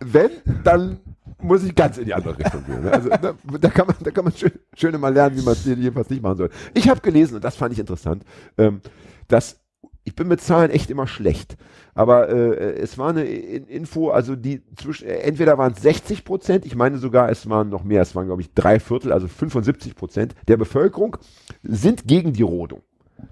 [0.05, 0.29] Wenn,
[0.63, 0.99] dann
[1.41, 2.81] muss ich ganz in die andere Richtung gehen.
[2.83, 2.91] ne?
[2.91, 5.65] Also da, da kann man, da kann man schön, schön mal lernen, wie man es
[5.65, 6.49] jedenfalls nicht machen soll.
[6.75, 8.23] Ich habe gelesen, und das fand ich interessant,
[8.59, 8.81] ähm,
[9.27, 9.59] dass
[10.03, 11.57] ich bin mit Zahlen echt immer schlecht.
[11.93, 16.65] Aber äh, es war eine Info, also die zwischen, äh, entweder waren es 60 Prozent,
[16.65, 19.95] ich meine sogar, es waren noch mehr, es waren glaube ich drei Viertel, also 75
[19.95, 21.17] Prozent der Bevölkerung
[21.61, 22.83] sind gegen die Rodung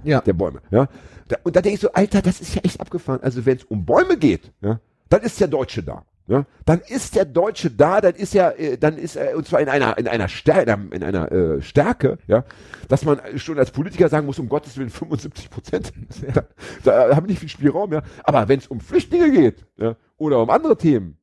[0.04, 0.20] Ja.
[0.20, 0.62] der Bäume.
[0.70, 0.90] Ja?
[1.30, 3.22] Da, und da denke ich so, Alter, das ist ja echt abgefahren.
[3.24, 6.04] Also wenn es um Bäume geht, ja, dann ist der Deutsche da.
[6.28, 9.60] Ja, dann ist der Deutsche da, dann ist er, äh, dann ist er, und zwar
[9.62, 12.46] in einer, in einer Stärke, in einer äh, Stärke, ja,
[12.88, 15.94] dass man schon als Politiker sagen muss, um Gottes Willen 75 Prozent,
[16.34, 16.44] da,
[16.84, 18.02] da haben nicht viel Spielraum, ja.
[18.24, 21.18] Aber wenn es um Flüchtlinge geht, ja, oder um andere Themen,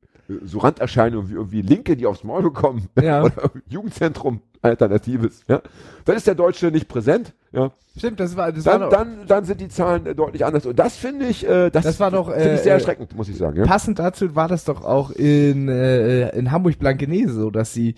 [0.45, 3.23] so Randerscheinungen wie irgendwie Linke, die aufs Maul bekommen, Ja.
[3.25, 5.61] oder Jugendzentrum Alternatives, ja,
[6.05, 7.71] dann ist der Deutsche nicht präsent, ja.
[7.95, 10.65] Stimmt, das war, das war Dann, doch dann, dann sind die Zahlen äh, deutlich anders.
[10.65, 13.15] Und das finde ich, äh, das, Das war doch, finde äh, ich sehr äh, erschreckend,
[13.15, 13.57] muss ich sagen.
[13.57, 13.65] Ja?
[13.65, 17.93] passend dazu war das doch auch in, äh, in Hamburg-Blankenese so, dass sie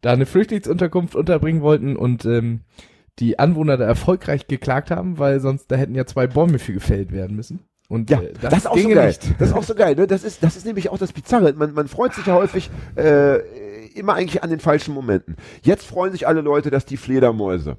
[0.00, 2.60] da eine Flüchtlingsunterkunft unterbringen wollten und ähm,
[3.18, 7.10] die Anwohner da erfolgreich geklagt haben, weil sonst da hätten ja zwei Bäume für gefällt
[7.10, 7.64] werden müssen.
[7.88, 9.08] Und Ja, äh, das, ist auch so geil.
[9.08, 9.40] nicht.
[9.40, 9.96] Das ist auch so geil.
[9.96, 10.06] Ne?
[10.06, 11.52] Das ist, das ist nämlich auch das Bizarre.
[11.54, 13.40] Man, man freut sich ja häufig äh,
[13.94, 15.36] immer eigentlich an den falschen Momenten.
[15.62, 17.76] Jetzt freuen sich alle Leute, dass die Fledermäuse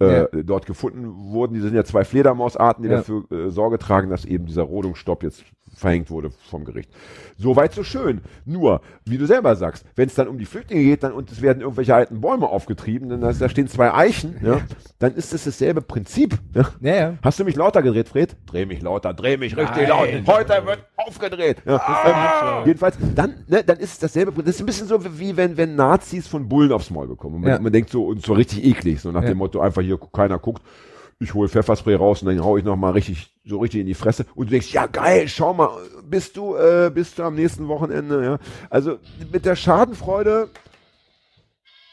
[0.00, 1.54] äh, dort gefunden wurden.
[1.54, 2.96] Die sind ja zwei Fledermausarten, die Ja.
[2.98, 6.90] dafür äh, Sorge tragen, dass eben dieser Rodungsstopp jetzt verhängt wurde vom Gericht.
[7.36, 8.20] Soweit so schön.
[8.44, 11.42] Nur, wie du selber sagst, wenn es dann um die Flüchtlinge geht dann, und es
[11.42, 14.60] werden irgendwelche alten Bäume aufgetrieben, dann da da stehen zwei Eichen, ja,
[14.98, 16.38] dann ist es dasselbe Prinzip.
[16.54, 16.68] Ja.
[16.80, 17.14] Ja, ja.
[17.22, 18.36] Hast du mich lauter gedreht, Fred?
[18.46, 20.08] Dreh mich lauter, dreh mich richtig laut.
[20.26, 21.58] Heute wird aufgedreht.
[21.66, 24.32] Ja, ähm, jedenfalls, dann, ne, dann ist es dasselbe.
[24.42, 27.36] Das ist ein bisschen so wie wenn, wenn Nazis von Bullen aufs Maul bekommen.
[27.36, 29.98] Und man, man denkt so, und zwar richtig eklig, so nach dem Motto, einfach hier
[30.12, 30.62] keiner guckt.
[31.20, 33.94] Ich hole Pfefferspray raus und dann hau ich noch mal richtig, so richtig in die
[33.94, 34.26] Fresse.
[34.34, 35.70] Und du denkst, ja geil, schau mal,
[36.08, 38.38] bist du, äh, bist du am nächsten Wochenende, ja.
[38.68, 38.98] Also
[39.32, 40.48] mit der Schadenfreude,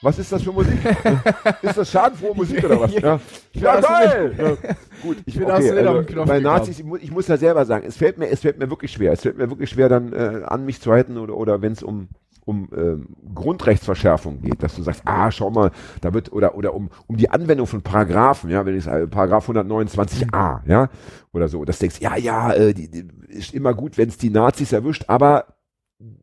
[0.01, 0.73] was ist das für Musik?
[1.61, 2.93] ist das schadenfrohe Musik oder was?
[2.95, 3.19] Ja,
[3.53, 4.35] ja geil!
[4.35, 4.73] Ja.
[5.03, 6.39] Gut, ich bin den Knopf bei.
[6.39, 8.91] Nazis, ich, mu- ich muss ja selber sagen, es fällt mir, es fällt mir wirklich
[8.91, 9.11] schwer.
[9.11, 11.83] Es fällt mir wirklich schwer, dann äh, an mich zu halten oder, oder wenn es
[11.83, 12.09] um
[12.45, 15.71] um ähm, Grundrechtsverschärfung geht, dass du sagst, ah, schau mal,
[16.01, 19.49] da wird oder oder um um die Anwendung von Paragraphen, ja, wenn ich sage, Paragraph
[19.49, 20.89] 129a, ja,
[21.33, 24.17] oder so, dass du denkst, ja, ja, äh, die, die ist immer gut, wenn es
[24.17, 25.45] die Nazis erwischt, aber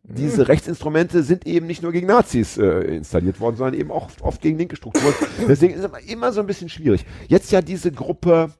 [0.02, 4.40] diese Rechtsinstrumente sind eben nicht nur gegen Nazis äh, installiert worden, sondern eben auch oft
[4.40, 5.14] gegen linke Strukturen.
[5.46, 7.04] Deswegen ist es immer, immer so ein bisschen schwierig.
[7.28, 8.50] Jetzt ja diese Gruppe,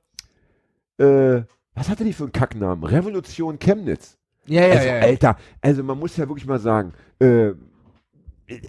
[0.98, 1.42] äh,
[1.74, 2.84] was hatte die für einen Kacknamen?
[2.84, 4.16] Revolution Chemnitz.
[4.46, 4.94] Ja, ja, also, ja.
[5.00, 7.52] Alter, also man muss ja wirklich mal sagen, äh,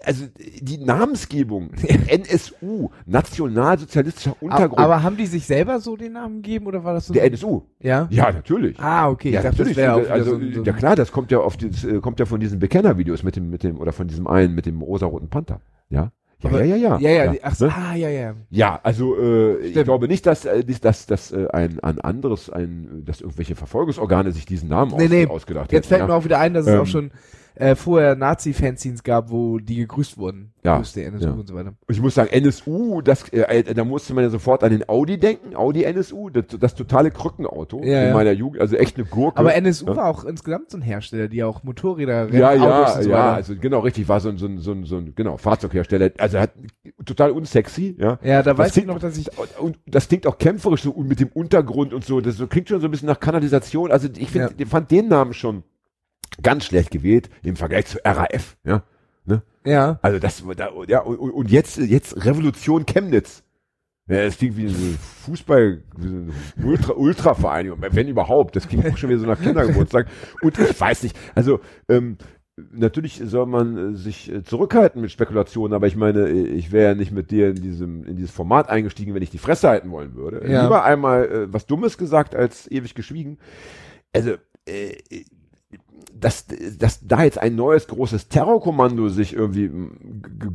[0.03, 0.25] also
[0.59, 1.69] die Namensgebung,
[2.07, 7.07] NSU, Nationalsozialistischer Untergrund, Aber haben die sich selber so den Namen gegeben oder war das
[7.07, 7.13] so?
[7.13, 7.61] der NSU.
[7.79, 8.07] ja.
[8.11, 8.77] Ja, natürlich.
[8.79, 9.29] Ah, okay.
[9.31, 9.77] Ja, ich dachte, das natürlich.
[10.03, 12.25] wieder also, so, ein- so ja klar, das kommt ja auf das, äh, kommt ja
[12.25, 15.61] von diesen Bekennervideos mit dem, mit dem, oder von diesem einen, mit dem rosaroten Panther.
[15.89, 16.11] Ja.
[16.41, 16.99] Ja, Aber- ja, ja, ja.
[16.99, 17.73] Ja, ja, die- ach so, ne?
[17.75, 18.33] ah, ja, ja.
[18.49, 23.03] ja also äh, ich glaube nicht, dass äh, dass, dass äh, ein, ein anderes, ein,
[23.05, 25.27] dass irgendwelche Verfolgungsorgane sich diesen Namen Nee, aus, nee.
[25.27, 25.89] ausgedacht Jetzt hätten.
[25.89, 26.07] fällt ja.
[26.07, 26.79] mir auch wieder ein, dass es Ähm.
[26.81, 27.11] auch schon
[27.59, 30.53] äh, vorher Nazi-Fanzines gab, wo die gegrüßt wurden.
[30.63, 31.31] Ja, Grüß die NSU ja.
[31.33, 31.69] und so weiter.
[31.87, 34.87] Und ich muss sagen, NSU, das, äh, äh, da musste man ja sofort an den
[34.87, 38.13] Audi denken, Audi NSU, das, das totale Krückenauto Ja, in ja.
[38.13, 39.37] meiner Jugend, also echt eine Gurke.
[39.37, 39.95] Aber NSU ja.
[39.97, 43.33] war auch insgesamt so ein Hersteller, die auch Motorräder, Ja, Autos ja, und so ja,
[43.33, 46.39] also genau, richtig, war so ein, so ein, so ein, so ein genau, Fahrzeughersteller, also
[46.39, 46.51] hat
[47.05, 48.19] total unsexy, ja.
[48.23, 49.27] Ja, da Das weiß ich klingt- noch, dass ich
[49.59, 52.79] Und, das klingt auch kämpferisch so mit dem Untergrund und so, das so, klingt schon
[52.79, 55.63] so ein bisschen nach Kanalisation, also ich ich fand den Namen schon
[56.41, 58.83] ganz schlecht gewählt im Vergleich zu RAF, ja.
[59.27, 63.43] ja, Also das, da, ja, und, und jetzt, jetzt Revolution Chemnitz.
[64.07, 66.31] Ja, das klingt wie so ein Fußball, wie so eine
[66.65, 68.55] Ultra, Ultra-Vereinigung, wenn überhaupt.
[68.55, 70.07] Das klingt auch schon wieder so nach Kindergeburtstag.
[70.41, 72.17] Und ich weiß nicht, also, ähm,
[72.71, 76.89] natürlich soll man äh, sich äh, zurückhalten mit Spekulationen, aber ich meine, äh, ich wäre
[76.89, 79.91] ja nicht mit dir in diesem, in dieses Format eingestiegen, wenn ich die Fresse halten
[79.91, 80.49] wollen würde.
[80.49, 80.63] Ja.
[80.63, 83.37] Lieber einmal äh, was Dummes gesagt als ewig geschwiegen.
[84.11, 84.97] Also, äh,
[86.19, 86.45] dass,
[86.77, 89.71] dass da jetzt ein neues großes Terrorkommando sich irgendwie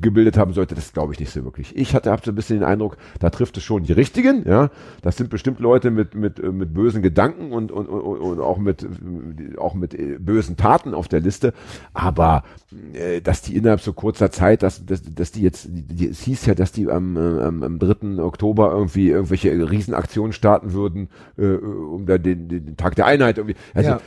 [0.01, 1.77] gebildet haben sollte, das glaube ich nicht so wirklich.
[1.77, 4.71] Ich hatte hab so ein bisschen den Eindruck, da trifft es schon die Richtigen, ja.
[5.03, 8.59] Das sind bestimmt Leute mit mit äh, mit bösen Gedanken und und, und, und auch
[8.59, 11.53] mit äh, auch mit äh, bösen Taten auf der Liste,
[11.93, 12.45] aber
[12.93, 16.47] äh, dass die innerhalb so kurzer Zeit, dass dass, dass die jetzt die, es hieß
[16.47, 18.23] ja, dass die am, am am 3.
[18.23, 23.39] Oktober irgendwie irgendwelche Riesenaktionen starten würden, äh, um da den, den, den Tag der Einheit
[23.39, 23.57] irgendwie.
[23.75, 24.01] Also Ja.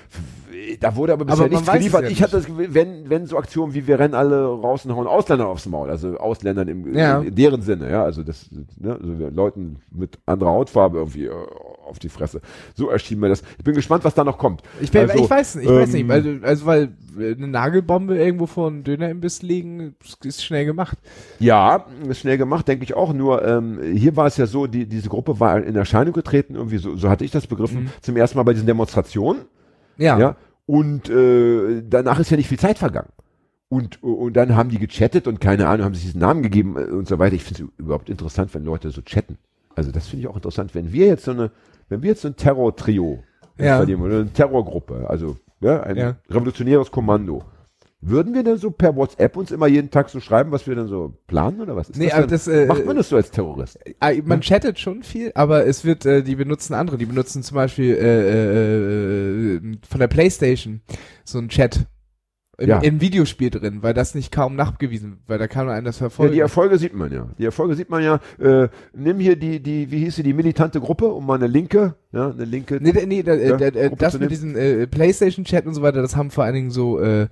[0.80, 2.02] Da wurde aber bisher Aber nichts geliefert.
[2.04, 2.24] ja ich nicht.
[2.24, 5.66] hatte das wenn, wenn so Aktionen wie wir rennen alle raus und hauen Ausländer aufs
[5.68, 7.20] Maul, also Ausländern im, Ja.
[7.20, 11.32] in, in deren Sinne, ja, also das, ne, also Leuten mit anderer Hautfarbe irgendwie äh,
[11.88, 12.42] auf die Fresse.
[12.76, 13.44] So erschien mir das.
[13.58, 14.62] Ich bin gespannt, was da noch kommt.
[14.82, 17.48] Ich, bin, Also, ich weiß nicht, ich weiß nicht, ähm, weil, also weil äh, eine
[17.48, 20.98] Nagelbombe irgendwo vor einen Dönerimbiss legen, ist schnell gemacht.
[21.40, 23.14] Ja, ist schnell gemacht, denke ich auch.
[23.14, 26.78] Nur ähm, hier war es ja so, die, diese Gruppe war in Erscheinung getreten, irgendwie
[26.78, 27.90] so, so hatte ich das begriffen, Mhm.
[28.02, 29.44] zum ersten Mal bei diesen Demonstrationen.
[29.98, 30.18] Ja.
[30.20, 30.36] Ja.
[30.68, 33.10] Und äh, danach ist ja nicht viel Zeit vergangen.
[33.70, 36.92] Und, und dann haben die gechattet und keine Ahnung, haben sich diesen Namen gegeben äh,
[36.92, 37.36] und so weiter.
[37.36, 39.38] Ich finde es überhaupt interessant, wenn Leute so chatten.
[39.76, 41.52] Also das finde ich auch interessant, wenn wir jetzt so eine,
[41.90, 43.24] wenn wir jetzt so ein Terror-Trio
[43.58, 43.78] Ja.
[43.78, 46.16] installieren oder eine Terrorgruppe, also ja, ein Ja.
[46.30, 47.44] revolutionäres Kommando.
[48.00, 50.88] Würden wir dann so per WhatsApp uns immer jeden Tag so schreiben, was wir dann
[50.88, 51.90] so planen oder was?
[51.90, 53.80] Ist Nee, das aber das, äh, macht man das so als Terrorist?
[54.00, 57.56] Ah, Man chattet schon viel, aber es wird, äh, die benutzen andere, die benutzen zum
[57.56, 60.82] Beispiel äh, äh, äh, von der Playstation
[61.24, 61.88] so ein Chat
[62.60, 62.80] im, Ja.
[62.80, 66.02] im Videospiel drin, weil das nicht kaum nachgewiesen, weil da kann man einen das Ja,
[66.10, 66.34] verfolgen.
[66.34, 67.30] die Erfolge sieht man ja.
[67.40, 68.20] Die Erfolge sieht man ja.
[68.40, 71.96] Äh, nimm hier die, die, wie hieß sie, die militante Gruppe, um mal eine linke,
[72.12, 72.78] ja, eine linke.
[72.82, 74.30] Nee, nee, da, Ja, äh, äh, Gruppe das mit nehmen.
[74.30, 77.28] diesem äh, Playstation-Chat und so weiter, das haben vor allen Dingen so äh,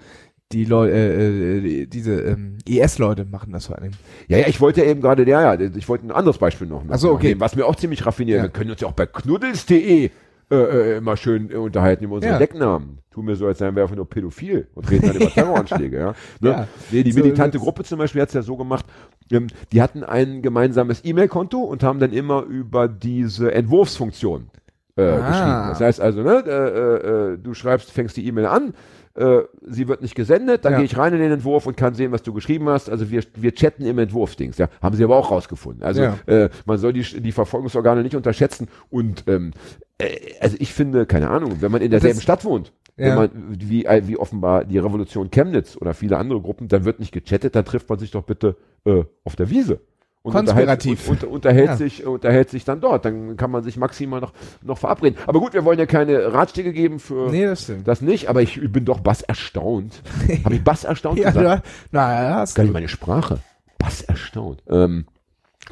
[0.51, 3.95] die Leute, äh, äh, die- diese ähm, IS-Leute machen das vor Dingen.
[4.27, 6.83] Ja, ja, ich wollte ja eben gerade, ja, ja, ich wollte ein anderes Beispiel noch,
[6.89, 7.29] Ach so, noch okay.
[7.29, 8.37] nehmen, was mir auch ziemlich raffiniert.
[8.37, 8.43] Ja.
[8.43, 10.11] Wir können uns ja auch bei knuddels.de
[10.51, 12.39] äh, äh, immer schön äh, unterhalten über unsere Ja.
[12.39, 12.99] Decknamen.
[13.09, 16.13] Tun wir so, als seien wir einfach nur pädophil und reden dann über Terroranschläge, ja.
[16.39, 16.49] Ne?
[16.49, 16.67] Ja.
[16.91, 18.85] Nee, die So, militante Gruppe zum Beispiel hat es ja so gemacht,
[19.31, 24.51] ähm, die hatten ein gemeinsames E-Mail-Konto und haben dann immer über diese Entwurfsfunktion
[24.97, 25.27] äh, Ah.
[25.29, 25.69] geschrieben.
[25.69, 28.73] Das heißt also, ne, äh, äh, äh, du schreibst, fängst die E-Mail an,
[29.15, 30.77] äh, sie wird nicht gesendet, dann Ja.
[30.79, 32.89] gehe ich rein in den Entwurf und kann sehen, was du geschrieben hast.
[32.89, 34.67] Also wir, wir chatten im Entwurfsdings, ja.
[34.81, 35.83] Haben sie aber auch rausgefunden.
[35.83, 36.17] Also Ja.
[36.27, 39.51] äh, man soll die, die Verfolgungsorgane nicht unterschätzen und ähm,
[39.97, 43.07] äh, also ich finde, keine Ahnung, wenn man in derselben Das- Stadt wohnt, Ja.
[43.07, 46.99] wenn man, wie, äh, wie offenbar die Revolution Chemnitz oder viele andere Gruppen, dann wird
[46.99, 49.79] nicht gechattet, dann trifft man sich doch bitte äh, auf der Wiese.
[50.25, 51.07] Und Konspirativ.
[51.07, 51.77] Unterhält, und, unterhält, Ja.
[51.77, 53.05] sich, unterhält sich dann dort.
[53.05, 54.33] Dann kann man sich maximal noch,
[54.63, 55.19] noch verabreden.
[55.27, 58.59] Aber gut, wir wollen ja keine Ratschläge geben für Nee, das das nicht, aber ich
[58.71, 60.01] bin doch bass erstaunt.
[60.43, 61.67] Habe ich bass erstaunt ja, gesagt?
[61.91, 63.37] na, ja, hast Gar nicht meine Sprache.
[63.77, 64.63] Bass erstaunt.
[64.67, 65.05] Ähm,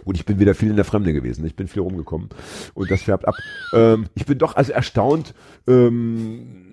[0.05, 1.43] gut, ich bin wieder viel in der Fremde gewesen.
[1.47, 2.29] Ich bin viel rumgekommen.
[2.75, 3.33] Und das färbt ab.
[3.73, 5.33] Ähm, ich bin doch also erstaunt,
[5.67, 6.72] ähm,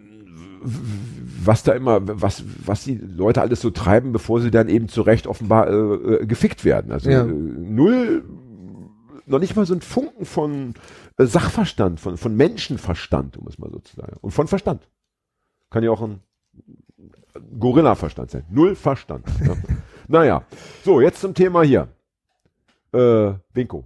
[0.62, 5.02] was da immer, was, was die Leute alles so treiben, bevor sie dann eben zu
[5.02, 6.92] Recht offenbar äh, äh, gefickt werden.
[6.92, 7.22] Also Ja.
[7.22, 8.24] äh, null,
[9.26, 10.74] noch nicht mal so ein Funken von
[11.18, 14.16] äh, Sachverstand, von, von Menschenverstand, um es mal so zu sagen.
[14.20, 14.88] Und von Verstand.
[15.70, 16.20] Kann ja auch ein
[17.58, 18.44] Gorilla-Verstand sein.
[18.50, 19.24] Null Verstand.
[19.44, 19.56] Ja.
[20.08, 20.42] naja,
[20.84, 21.88] so, jetzt zum Thema hier.
[22.92, 23.84] Äh, Winko.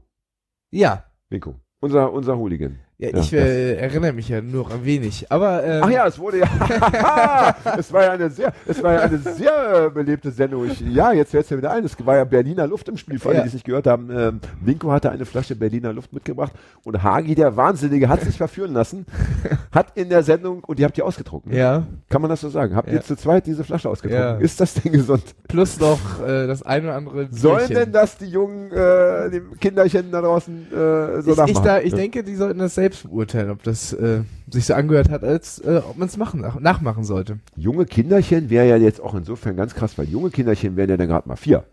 [0.70, 1.04] Ja.
[1.28, 1.54] Winko.
[1.80, 2.78] Unser, unser Hooligan.
[2.98, 5.26] Ja, Ja, ich äh, erinnere mich ja nur ein wenig.
[5.30, 6.46] Aber ähm, Ach ja, es wurde ja.
[7.78, 10.66] es war ja eine sehr, es war ja eine sehr äh, belebte Sendung.
[10.66, 11.84] Ich, ja, jetzt fällt es mir wieder ein.
[11.84, 13.42] Es war ja Berliner Luft im Spiel, für alle, Ja.
[13.42, 14.10] die es nicht gehört haben.
[14.16, 16.52] Ähm, Winko hatte eine Flasche Berliner Luft mitgebracht
[16.84, 19.06] und Hagi, der Wahnsinnige, hat sich verführen lassen,
[19.72, 21.52] hat in der Sendung, und die habt ihr ausgetrunken.
[21.52, 22.76] ja, Kann man das so sagen?
[22.76, 24.24] Habt ihr zu zweit diese Flasche ausgetrunken?
[24.24, 24.36] Ja.
[24.38, 25.22] Ist das denn gesund?
[25.48, 27.74] plus noch äh, das ein oder andere Sollen Bierchen.
[27.76, 31.94] denn das die jungen äh, die Kinderchen da draußen äh, so ich, ich, da, ich
[31.94, 35.80] denke, die sollten das selbst beurteilen, ob das äh, sich so angehört hat, als äh,
[35.88, 37.38] ob man es nach, nachmachen sollte.
[37.56, 41.08] Junge Kinderchen wäre ja jetzt auch insofern ganz krass, weil junge Kinderchen wären ja dann
[41.08, 41.64] gerade mal vier.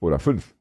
[0.00, 0.54] Oder fünf.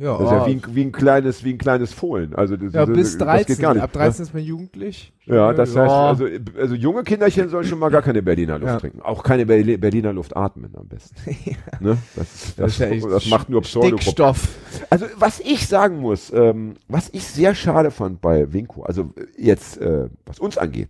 [0.00, 2.34] Ja, Das ist ja wie ein, wie ein kleines, wie ein kleines Fohlen.
[2.34, 3.46] Also das, ja das, bis das 13.
[3.46, 3.82] geht gar nicht.
[3.84, 5.12] Ab 13 ist man jugendlich.
[5.26, 5.82] Ja, das Ja.
[5.82, 6.26] heißt, also,
[6.58, 8.80] also junge Kinderchen sollen schon mal gar keine Berliner Luft Ja.
[8.80, 9.00] trinken.
[9.02, 11.14] Auch keine Berli- Berliner Luft atmen am besten.
[11.80, 11.98] Ne?
[12.16, 13.62] Das, das, das, echt macht nur.
[13.62, 14.48] Stickstoff.
[14.90, 19.78] Also was ich sagen muss, ähm, was ich sehr schade fand bei Winko, also jetzt
[19.80, 20.88] äh, was uns angeht,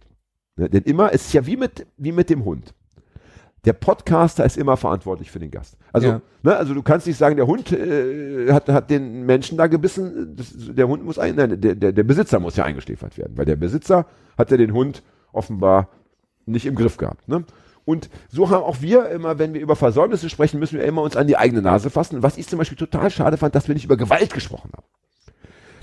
[0.56, 2.72] ne, denn immer es ist ja wie mit wie mit dem Hund.
[3.66, 5.76] Der Podcaster ist immer verantwortlich für den Gast.
[5.92, 6.20] Also, Ja.
[6.42, 10.36] ne, also du kannst nicht sagen, der Hund äh, hat, hat den Menschen da gebissen,
[10.36, 13.44] das, der Hund muss ein, nein, der, der, der Besitzer muss ja eingeschläfert werden, weil
[13.44, 14.06] der Besitzer
[14.38, 15.02] hat ja den Hund
[15.32, 15.88] offenbar
[16.46, 17.28] nicht im Griff gehabt.
[17.28, 17.44] Ne?
[17.84, 21.16] Und so haben auch wir immer, wenn wir über Versäumnisse sprechen, müssen wir immer uns
[21.16, 22.22] an die eigene Nase fassen.
[22.22, 24.86] Was ich zum Beispiel total schade fand, dass wir nicht über Gewalt gesprochen haben.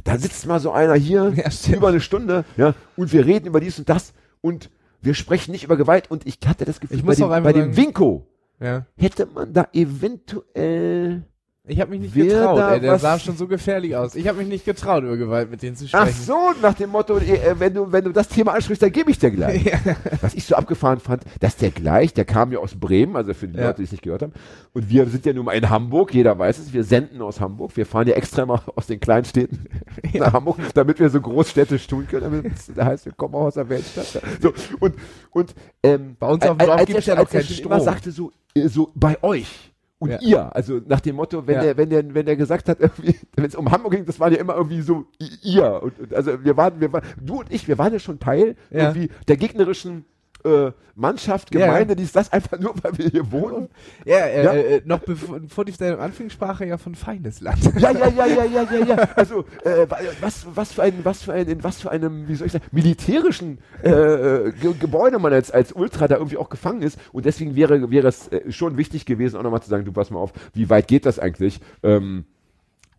[0.06, 3.60] Da sitzt mal so einer hier Ja, über eine Stunde, ja, und wir reden über
[3.60, 4.70] dies und das und
[5.04, 7.76] wir sprechen nicht über Gewalt und ich hatte das Gefühl, Ich bei dem, bei dem
[7.76, 8.26] Winko
[8.60, 8.86] Ja.
[8.98, 11.24] hätte man da eventuell
[11.66, 14.16] Ich habe mich nicht Wer getraut, ey, der sah schon so gefährlich aus.
[14.16, 16.22] Ich habe mich nicht getraut, über Gewalt mit denen zu Ach sprechen.
[16.26, 19.18] so, nach dem Motto, äh, wenn du, wenn du das Thema ansprichst, dann gebe ich
[19.18, 19.64] dir gleich.
[19.74, 19.80] Ja.
[20.20, 23.48] Was ich so abgefahren fand, dass der gleich, der kam ja aus Bremen, also für
[23.48, 23.68] die Ja.
[23.68, 24.34] Leute, die es nicht gehört haben.
[24.74, 27.72] Und wir sind ja nun mal in Hamburg, jeder weiß es, wir senden aus Hamburg.
[27.78, 29.66] Wir fahren ja extra mal aus den kleinen Städten
[30.16, 32.24] nach Hamburg, damit wir so großstädtisch tun können.
[32.24, 34.22] Damit es da heißt, wir kommen auch aus der Weltstadt.
[34.42, 34.96] So, und,
[35.32, 37.76] und, ähm, Bei uns auf dem Dorf als gibt's er- ja noch keinen schon immer
[37.76, 37.86] Strom.
[37.86, 39.73] sagte so, äh, so, bei euch.
[40.00, 40.20] Und Ja.
[40.22, 40.56] ihr.
[40.56, 41.62] Also nach dem Motto, wenn Ja.
[41.64, 42.78] der, wenn der, wenn der gesagt hat,
[43.36, 45.06] wenn es um Hamburg ging, das war ja immer irgendwie so
[45.42, 45.82] ihr.
[45.82, 48.56] Und, und also wir waren, wir waren, du und ich, wir waren ja schon Teil
[48.70, 48.90] Ja.
[48.90, 50.06] irgendwie der gegnerischen
[50.44, 51.66] äh, Mannschaft, Ja.
[51.66, 53.68] Gemeinde, die ist das einfach nur, weil wir hier wohnen.
[54.06, 54.54] Ja, äh, Ja.
[54.54, 57.58] Äh, noch bevor, die Sendung anfing, sprach er ja von Feindesland.
[57.80, 58.96] Ja, ja, ja, ja, ja, ja, ja.
[59.16, 62.36] Also äh, wa- was, was für ein, was für ein, in was für einem, wie
[62.36, 66.82] soll ich sagen, militärischen äh, Ge Gebäude man als als Ultra da irgendwie auch gefangen
[66.84, 67.00] ist.
[67.12, 70.12] Und deswegen wäre wäre es äh, schon wichtig gewesen, auch nochmal zu sagen, du pass
[70.12, 71.60] mal auf, wie weit geht das eigentlich?
[71.82, 72.26] Ähm,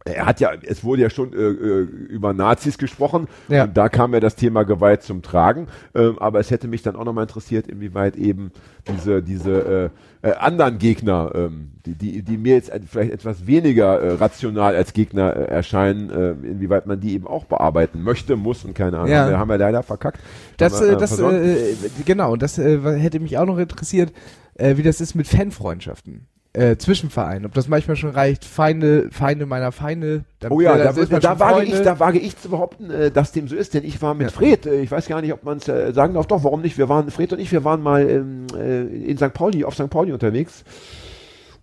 [0.07, 3.65] er hat ja, es wurde ja schon äh, äh, über Nazis gesprochen Ja.
[3.65, 5.69] und da kam ja das Thema Gewalt zum Tragen.
[5.95, 8.51] Ähm, aber es hätte mich dann auch nochmal interessiert, inwieweit eben
[8.87, 9.91] diese diese
[10.23, 14.75] äh, äh, anderen Gegner, ähm, die, die die mir jetzt vielleicht etwas weniger äh, rational
[14.77, 18.99] als Gegner äh, erscheinen, äh, inwieweit man die eben auch bearbeiten möchte, muss und keine
[18.99, 19.11] Ahnung.
[19.11, 19.31] Ja.
[19.31, 20.21] Wir haben ja leider verkackt.
[20.59, 21.39] Das, wir, äh, das, versäumt.
[21.47, 24.13] äh, genau, das äh, hätte mich auch noch interessiert,
[24.55, 26.27] äh, wie das ist mit Fanfreundschaften.
[26.57, 30.25] Äh, zwischen Vereinen, ob das manchmal schon reicht, Feinde, Feinde meiner Feinde.
[30.49, 31.73] Oh ja, da, da, schon wage Freunde.
[31.73, 34.31] ich, da wage ich zu behaupten, äh, dass dem so ist, denn ich war mit
[34.31, 36.79] Fred, äh, ich weiß gar nicht, ob man es äh, sagen darf, doch, warum nicht,
[36.79, 39.33] wir waren, Fred und ich, wir waren mal ähm, äh, in St.
[39.33, 39.91] Pauli, auf St.
[39.91, 40.63] Pauli unterwegs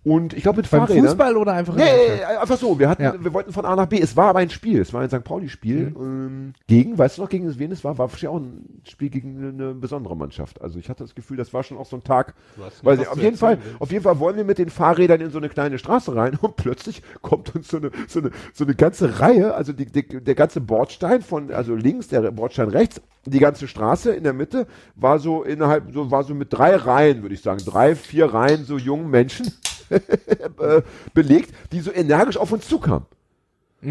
[0.04, 1.06] und ich glaube mit Beim Fahrrädern.
[1.06, 2.78] Fußball oder einfach in Nee, nee, nee, einfach so.
[2.78, 3.14] Wir hatten, Ja.
[3.22, 4.00] wir wollten von A nach B.
[4.00, 4.80] Es war aber ein Spiel.
[4.80, 5.22] Es war ein St.
[5.22, 5.94] Pauli-Spiel.
[5.96, 7.98] Ähm, gegen, weißt du noch, gegen wen es war?
[7.98, 10.60] War wahrscheinlich auch ein Spiel gegen eine besondere Mannschaft.
[10.60, 12.34] Also ich hatte das Gefühl, das war schon auch so ein Tag.
[12.82, 15.38] Weil sie, auf jeden Fall, auf jeden Fall wollen wir mit den Fahrrädern in so
[15.38, 19.20] eine kleine Straße rein und plötzlich kommt uns so eine, so eine, so eine ganze
[19.20, 23.68] Reihe, also die, die, der ganze Bordstein von, also links, der Bordstein rechts, die ganze
[23.68, 27.42] Straße in der Mitte war so innerhalb, so war so mit drei Reihen, würde ich
[27.42, 29.46] sagen, drei, vier Reihen so jungen Menschen
[29.90, 29.91] äh,
[31.14, 33.06] belegt, die so energisch auf uns zukamen.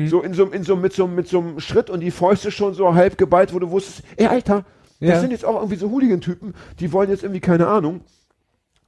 [0.05, 2.73] So in so, in so, mit so, mit so einem Schritt und die Fäuste schon
[2.73, 4.63] so halb geballt, wo du wusstest, ey, Alter,
[5.01, 5.19] das Ja.
[5.19, 8.01] sind jetzt auch irgendwie so Hooligan-Typen, die wollen jetzt irgendwie keine Ahnung.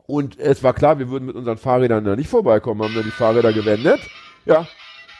[0.05, 3.11] Und es war klar, wir würden mit unseren Fahrrädern da nicht vorbeikommen, haben dann die
[3.11, 3.99] Fahrräder gewendet.
[4.45, 4.65] Ja,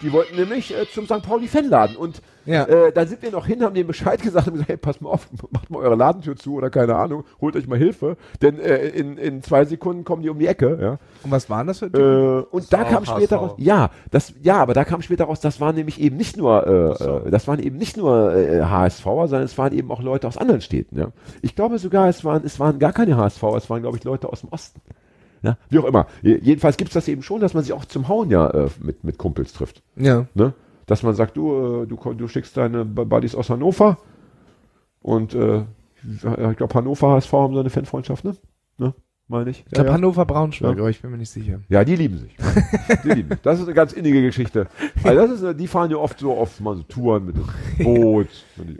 [0.01, 1.21] die wollten nämlich äh, zum St.
[1.23, 1.95] Pauli-Fanladen.
[1.95, 2.65] Und Ja.
[2.65, 5.09] äh, dann sind wir noch hin, haben denen Bescheid gesagt und gesagt, hey, pass mal
[5.11, 8.87] auf, macht mal eure Ladentür zu oder keine Ahnung, holt euch mal Hilfe, denn äh,
[8.89, 10.77] in, in zwei Sekunden kommen die um die Ecke.
[10.81, 10.91] Ja.
[11.23, 12.43] Und was waren das für Äh, Typen?
[12.51, 15.61] und da war kam später raus, ja, das, ja, aber da kam später raus, das
[15.61, 17.19] waren nämlich eben nicht nur, äh, so.
[17.19, 20.37] äh, das waren eben nicht nur äh, HSVer, sondern es waren eben auch Leute aus
[20.37, 20.99] anderen Städten.
[20.99, 21.07] Ja.
[21.41, 24.27] Ich glaube sogar, es waren, es waren gar keine HSVer, es waren, glaube ich, Leute
[24.27, 24.81] aus dem Osten.
[25.43, 26.07] Ja, wie auch immer.
[26.23, 29.03] Je- Jedenfalls gibt's das eben schon, dass man sich auch zum Hauen ja äh, mit,
[29.03, 29.83] mit Kumpels trifft.
[29.95, 30.25] Ja.
[30.33, 30.53] Ne?
[30.87, 33.97] Dass man sagt, du, äh, du, du schickst deine Buddies aus Hannover
[35.01, 35.63] und äh,
[36.05, 36.21] ich
[36.57, 38.35] glaube, Hannover HSV haben so eine Fanfreundschaft, ne?
[38.77, 38.93] ne?
[39.29, 39.63] Meine ich.
[39.65, 39.93] Ich glaube ja.
[39.93, 40.81] Hannover Braunschweig, Ja.
[40.81, 41.61] aber ich bin mir nicht sicher.
[41.69, 42.35] Ja, die lieben sich.
[43.05, 43.39] Die lieben sich.
[43.41, 44.67] Das ist eine ganz innige Geschichte.
[45.03, 47.45] Also das ist, eine- die fahren ja oft so oft mal so Touren mit dem
[47.83, 48.27] Boot.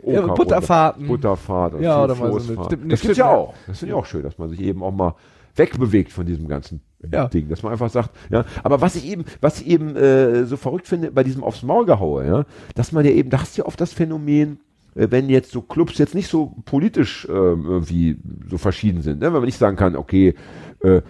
[0.06, 1.06] Ja, Butterfahrten.
[1.06, 1.80] Butterfahrt.
[1.80, 3.54] Ja, oder mal so eine Das Stipp- ja auch.
[3.66, 5.14] Das finde ich auch schön, dass man sich eben auch mal
[5.56, 6.80] wegbewegt von diesem ganzen
[7.12, 7.28] Ja.
[7.28, 10.56] Ding, dass man einfach sagt, ja, aber was ich eben, was ich eben äh, so
[10.56, 13.62] verrückt finde bei diesem aufs Maul gehaue, ja, dass man ja eben, da hast du
[13.62, 14.58] ja oft das Phänomen,
[14.94, 18.16] äh, wenn jetzt so Clubs jetzt nicht so politisch ähm, irgendwie
[18.48, 19.26] so verschieden sind, ne?
[19.26, 20.34] wenn man nicht sagen kann, okay,
[20.80, 21.02] äh,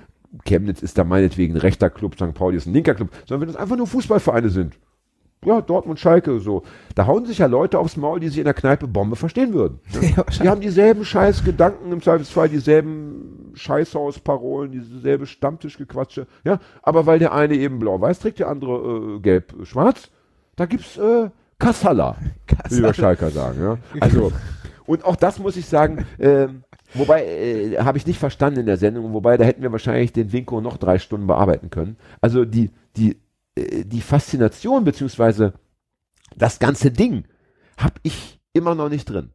[0.45, 2.35] Chemnitz ist da meinetwegen ein rechter Club, St.
[2.35, 4.75] Pauli ist ein linker Club, sondern wenn es einfach nur Fußballvereine sind.
[5.45, 6.63] Ja, Dortmund, Schalke, so.
[6.95, 9.81] Da hauen sich ja Leute aufs Maul, die sich in der Kneipe Bombe verstehen würden.
[10.17, 16.61] Ja, Die haben dieselben scheiß Gedanken, im Zweifelsfall dieselben Scheißhausparolen, dieselbe Stammtischgequatsche, ja.
[16.83, 20.11] Aber weil der eine eben blau-weiß trägt, der andere äh, gelb-schwarz,
[20.57, 22.17] da gibt's äh, Kassala,
[22.69, 23.79] wie wir Schalker sagen, ja.
[24.01, 24.33] Also,
[24.87, 28.77] und auch das muss ich sagen, ähm, wobei, äh, habe ich nicht verstanden in der
[28.77, 31.97] Sendung, wobei, da hätten wir wahrscheinlich den Winko noch drei Stunden bearbeiten können.
[32.21, 33.17] Also die, die,
[33.57, 35.55] äh, die Faszination, beziehungsweise
[36.37, 37.25] das ganze Ding,
[37.77, 39.33] habe ich immer noch nicht drin.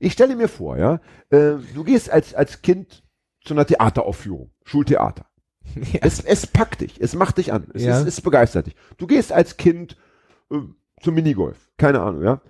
[0.00, 3.02] Ich stelle mir vor, ja, äh, du gehst als, als Kind
[3.44, 5.26] zu einer Theateraufführung, Schultheater.
[5.74, 6.00] Ja.
[6.02, 7.98] Es, es packt dich, es macht dich an, es, Ja.
[8.00, 8.74] ist, es begeistert dich.
[8.96, 9.96] Du gehst als Kind
[10.50, 10.56] äh,
[11.02, 12.40] zum Minigolf, keine Ahnung, ja.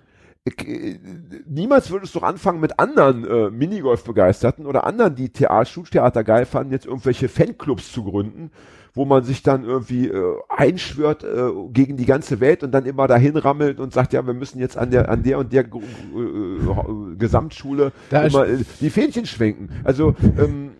[0.45, 0.97] Äh,
[1.45, 6.71] Niemals würdest du anfangen mit anderen äh, Minigolf-Begeisterten oder anderen, die Theater, Schultheater geil fanden,
[6.71, 8.51] jetzt irgendwelche Fanclubs zu gründen,
[8.93, 13.07] wo man sich dann irgendwie äh, einschwört äh, gegen die ganze Welt und dann immer
[13.07, 15.67] dahin rammelt und sagt, ja, wir müssen jetzt an der an der und der äh,
[15.67, 19.69] äh, Gesamtschule Da immer äh, die Fähnchen schwenken.
[19.83, 20.71] Also ähm,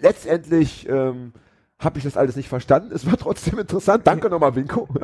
[0.00, 1.32] letztendlich ähm,
[1.80, 2.92] habe ich das alles nicht verstanden.
[2.94, 4.06] Es war trotzdem interessant.
[4.06, 4.88] Danke nochmal, Winko.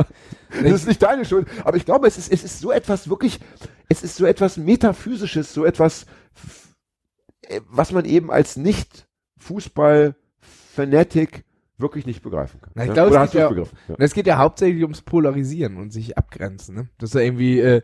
[0.63, 1.49] Das ist nicht deine Schuld.
[1.65, 3.41] Aber ich glaube, es ist, es ist so etwas wirklich,
[3.89, 6.07] es ist so etwas Metaphysisches, so etwas,
[7.43, 11.45] äh, was man eben als Nicht-Fußball-Fanatic
[11.79, 12.71] wirklich nicht begreifen kann.
[12.75, 12.95] Na, ich Ja?
[12.95, 13.79] glaube, Oder es hast du geht es ja- begriffen?
[13.89, 13.95] Ja.
[13.97, 16.89] Und es geht ja hauptsächlich ums Polarisieren und sich abgrenzen, ne?
[16.99, 17.83] Das ist ja irgendwie, äh,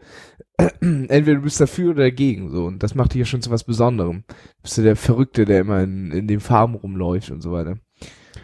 [0.80, 2.64] entweder du bist dafür oder dagegen, so.
[2.66, 4.24] Und das macht dich ja schon zu was Besonderem.
[4.28, 7.76] Du bist ja der Verrückte, der immer in, in den Farben rumläuft und so weiter.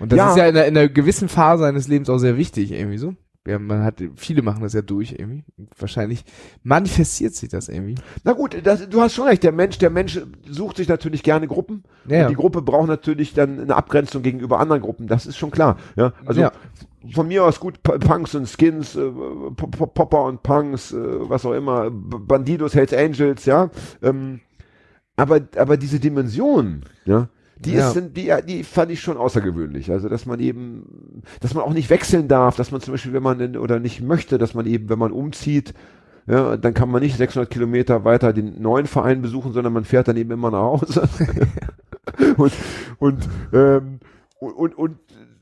[0.00, 0.30] Und das Ja.
[0.30, 3.14] ist ja in einer, in einer gewissen Phase seines Lebens auch sehr wichtig, irgendwie so.
[3.48, 5.42] Ja, man hat, viele machen das ja durch irgendwie.
[5.78, 6.24] Wahrscheinlich
[6.62, 7.94] manifestiert sich das irgendwie.
[8.24, 9.42] Na gut, das, du hast schon recht.
[9.42, 11.84] Der Mensch, der Mensch sucht sich natürlich gerne Gruppen.
[12.06, 12.24] Ja.
[12.24, 15.06] Und die Gruppe braucht natürlich dann eine Abgrenzung gegenüber anderen Gruppen.
[15.06, 15.78] Das ist schon klar.
[15.96, 16.52] Ja, also Ja.
[17.14, 19.10] von mir aus gut Punks und Skins, äh,
[19.56, 23.70] Popper und Punks, äh, was auch immer, Bandidos, Hells Angels, ja.
[24.02, 24.40] Ähm,
[25.16, 27.28] aber aber diese Dimension, ja.
[27.64, 27.88] Die, Ja.
[27.88, 29.90] ist, sind, die, die fand ich schon außergewöhnlich.
[29.90, 33.22] Also, dass man eben, dass man auch nicht wechseln darf, dass man zum Beispiel, wenn
[33.22, 35.74] man in, oder nicht möchte, dass man eben, wenn man umzieht,
[36.26, 40.08] ja, dann kann man nicht 600 Kilometer weiter den neuen Verein besuchen, sondern man fährt
[40.08, 41.08] dann eben immer nach Hause.
[42.36, 42.52] und,
[42.98, 43.98] und, ähm,
[44.38, 44.98] und, und, und,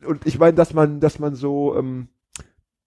[0.06, 2.08] und ich meine, dass man, dass man so, ähm,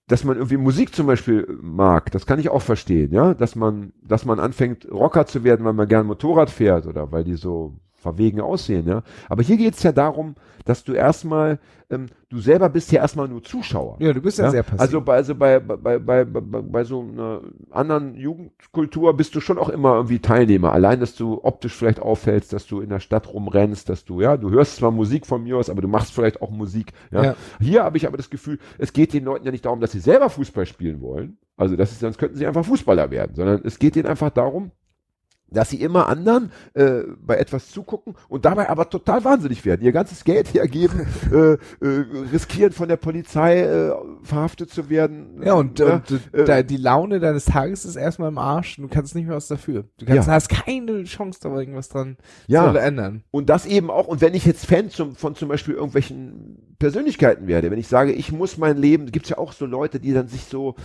[0.08, 3.94] dass man irgendwie Musik zum Beispiel mag, das kann ich auch verstehen, ja, dass man,
[4.02, 7.76] dass man anfängt, Rocker zu werden, weil man gern Motorrad fährt oder weil die so
[8.00, 9.04] verwegen aussehen, ja.
[9.28, 10.36] Aber hier geht's ja darum,
[10.66, 11.60] dass du erstmal,
[11.90, 13.98] ähm, du selber bist ja erstmal nur Zuschauer.
[14.00, 14.80] Ja, du bist ja, sehr passiv.
[14.80, 19.58] Also bei, also bei, bei, bei, bei, bei so einer anderen Jugendkultur bist du schon
[19.58, 20.72] auch immer irgendwie Teilnehmer.
[20.72, 24.38] Allein, dass du optisch vielleicht auffällst, dass du in der Stadt rumrennst, dass du, ja,
[24.38, 26.94] du hörst zwar Musik von mir aus, aber du machst vielleicht auch Musik.
[27.12, 27.24] Ja.
[27.24, 27.36] Ja.
[27.60, 30.00] Hier habe ich aber das Gefühl, es geht den Leuten ja nicht darum, dass sie
[30.00, 31.38] selber Fußball spielen wollen.
[31.58, 34.72] Also das ist, sonst könnten sie einfach Fußballer werden, sondern es geht ihnen einfach darum,
[35.52, 39.92] dass sie immer anderen äh, bei etwas zugucken und dabei aber total wahnsinnig werden, ihr
[39.92, 41.58] ganzes Geld hergeben, äh, äh,
[42.32, 43.92] riskieren von der Polizei äh,
[44.24, 45.42] verhaftet zu werden.
[45.44, 48.78] ja, und, ja, und äh, da, die Laune deines Tages ist erstmal im Arsch.
[48.78, 49.86] Du kannst nicht mehr was dafür.
[49.98, 50.34] Du kannst, Ja.
[50.34, 52.72] hast keine Chance, da irgendwas dran Ja.
[52.72, 53.24] zu ändern.
[53.32, 57.48] Und das eben auch, und wenn ich jetzt Fan zum, von zum Beispiel irgendwelchen Persönlichkeiten
[57.48, 60.28] werde, wenn ich sage, ich muss mein Leben, gibt's ja auch so Leute, die dann
[60.28, 60.76] sich so,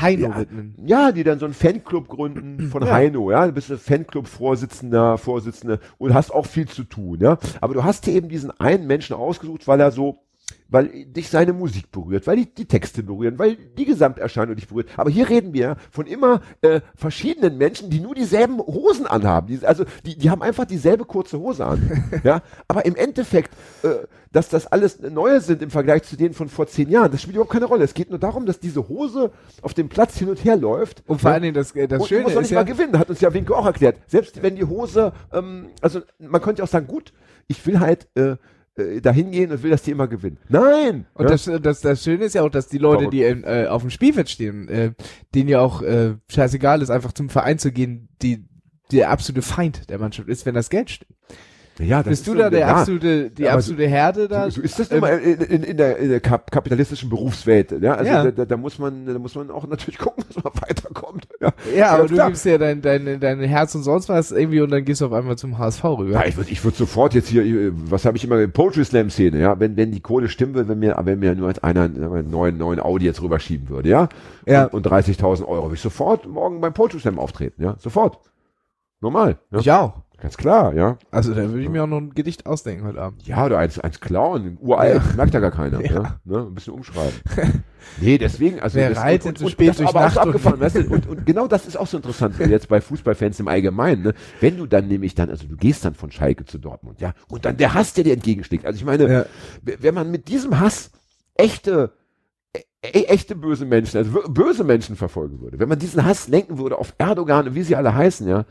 [0.00, 0.38] Heino Ja.
[0.40, 0.74] widmen.
[0.84, 2.88] ja, die dann so einen Fanclub gründen von.
[2.90, 3.78] Heino, ja, du bist ein
[4.08, 7.38] Fanclub-Vorsitzender, Vorsitzende und hast auch viel zu tun, ja.
[7.60, 10.18] Aber du hast dir eben diesen einen Menschen ausgesucht, weil er so,
[10.68, 14.88] weil dich seine Musik berührt, weil die, die Texte berühren, weil die Gesamterscheinung dich berührt.
[14.96, 19.46] Aber hier reden wir von immer äh, verschiedenen Menschen, die nur dieselben Hosen anhaben.
[19.48, 22.04] Die, also die, die haben einfach dieselbe kurze Hose an.
[22.24, 26.50] ja, aber im Endeffekt, äh, dass das alles neue sind im Vergleich zu denen von
[26.50, 27.84] vor zehn Jahren, das spielt überhaupt keine Rolle.
[27.84, 29.30] Es geht nur darum, dass diese Hose
[29.62, 31.02] auf dem Platz hin und her läuft.
[31.06, 32.98] Und vor allen Dingen das, äh, das Und Schöne doch ist nicht ja, mal gewinnen,
[32.98, 33.96] hat uns ja Winke auch erklärt.
[34.06, 37.14] Selbst wenn die Hose, ähm, also man könnte auch sagen, gut,
[37.46, 38.36] ich will halt äh,
[39.00, 40.38] dahin gehen und will, dass die immer gewinnen.
[40.48, 41.06] Nein!
[41.14, 41.30] Und ja?
[41.30, 43.14] das, das, das Schöne ist ja auch, dass die Leute, Verrückt.
[43.14, 44.92] die in, äh, auf dem Spielfeld stehen, äh,
[45.34, 48.44] denen ja auch äh, scheißegal ist, einfach zum Verein zu gehen, die
[48.92, 51.12] der absolute Feind der Mannschaft ist, wenn das Geld stimmt.
[51.80, 54.50] Ja, das Bist ist du da der ja, absolute, die absolute Herde da?
[54.50, 57.70] So, ist das immer in, in, in der, in der kap kapitalistischen Berufswelt.
[57.80, 57.94] Ja?
[57.94, 58.30] Also Ja.
[58.30, 61.28] Da, da, muss man, da muss man auch natürlich gucken, dass man weiterkommt.
[61.40, 62.28] Ja, Ja, aber du klar.
[62.28, 65.12] gibst ja dein, dein, dein Herz und sonst was irgendwie und dann gehst du auf
[65.12, 66.10] einmal zum HSV rüber.
[66.12, 69.38] Ja, ich würde ich würd sofort jetzt hier, was habe ich immer, Poetry Slam Szene,
[69.38, 72.58] ja, wenn, wenn die Kohle stimmen würde, wenn mir, wenn mir nur einer einen neuen,
[72.58, 74.08] neuen Audi jetzt rüberschieben würde, ja,
[74.46, 74.64] Ja.
[74.64, 78.18] und, und 30.000 Euro, würde ich sofort morgen beim Poetry Slam auftreten, ja, sofort.
[79.00, 79.58] Normal, ja.
[79.60, 80.02] Ich auch.
[80.20, 80.98] Ganz klar, ja.
[81.10, 83.26] Also da würde ich mir auch noch ein Gedicht ausdenken heute Abend.
[83.26, 85.92] Ja, oder eins, eins klauen, uralt, merkt ja gar keiner, ja.
[85.92, 86.20] Ja.
[86.24, 86.38] Ne?
[86.48, 87.14] ein bisschen umschreiben.
[88.00, 90.76] nee, deswegen, also Wer das, reitet so spät das durch aber Nacht und- abgefahren, weißt
[90.76, 94.14] du, und, und genau das ist auch so interessant, jetzt bei Fußballfans im Allgemeinen, ne?
[94.40, 97.44] wenn du dann nämlich dann, also du gehst dann von Schalke zu Dortmund, ja, und
[97.44, 99.26] dann der Hass, der dir entgegenschlägt, also ich meine, Ja.
[99.62, 100.90] wenn man mit diesem Hass
[101.34, 101.92] echte
[102.54, 106.58] e e- echte böse Menschen, also böse Menschen verfolgen würde, wenn man diesen Hass lenken
[106.58, 108.44] würde auf Erdogan und wie sie alle heißen, ja,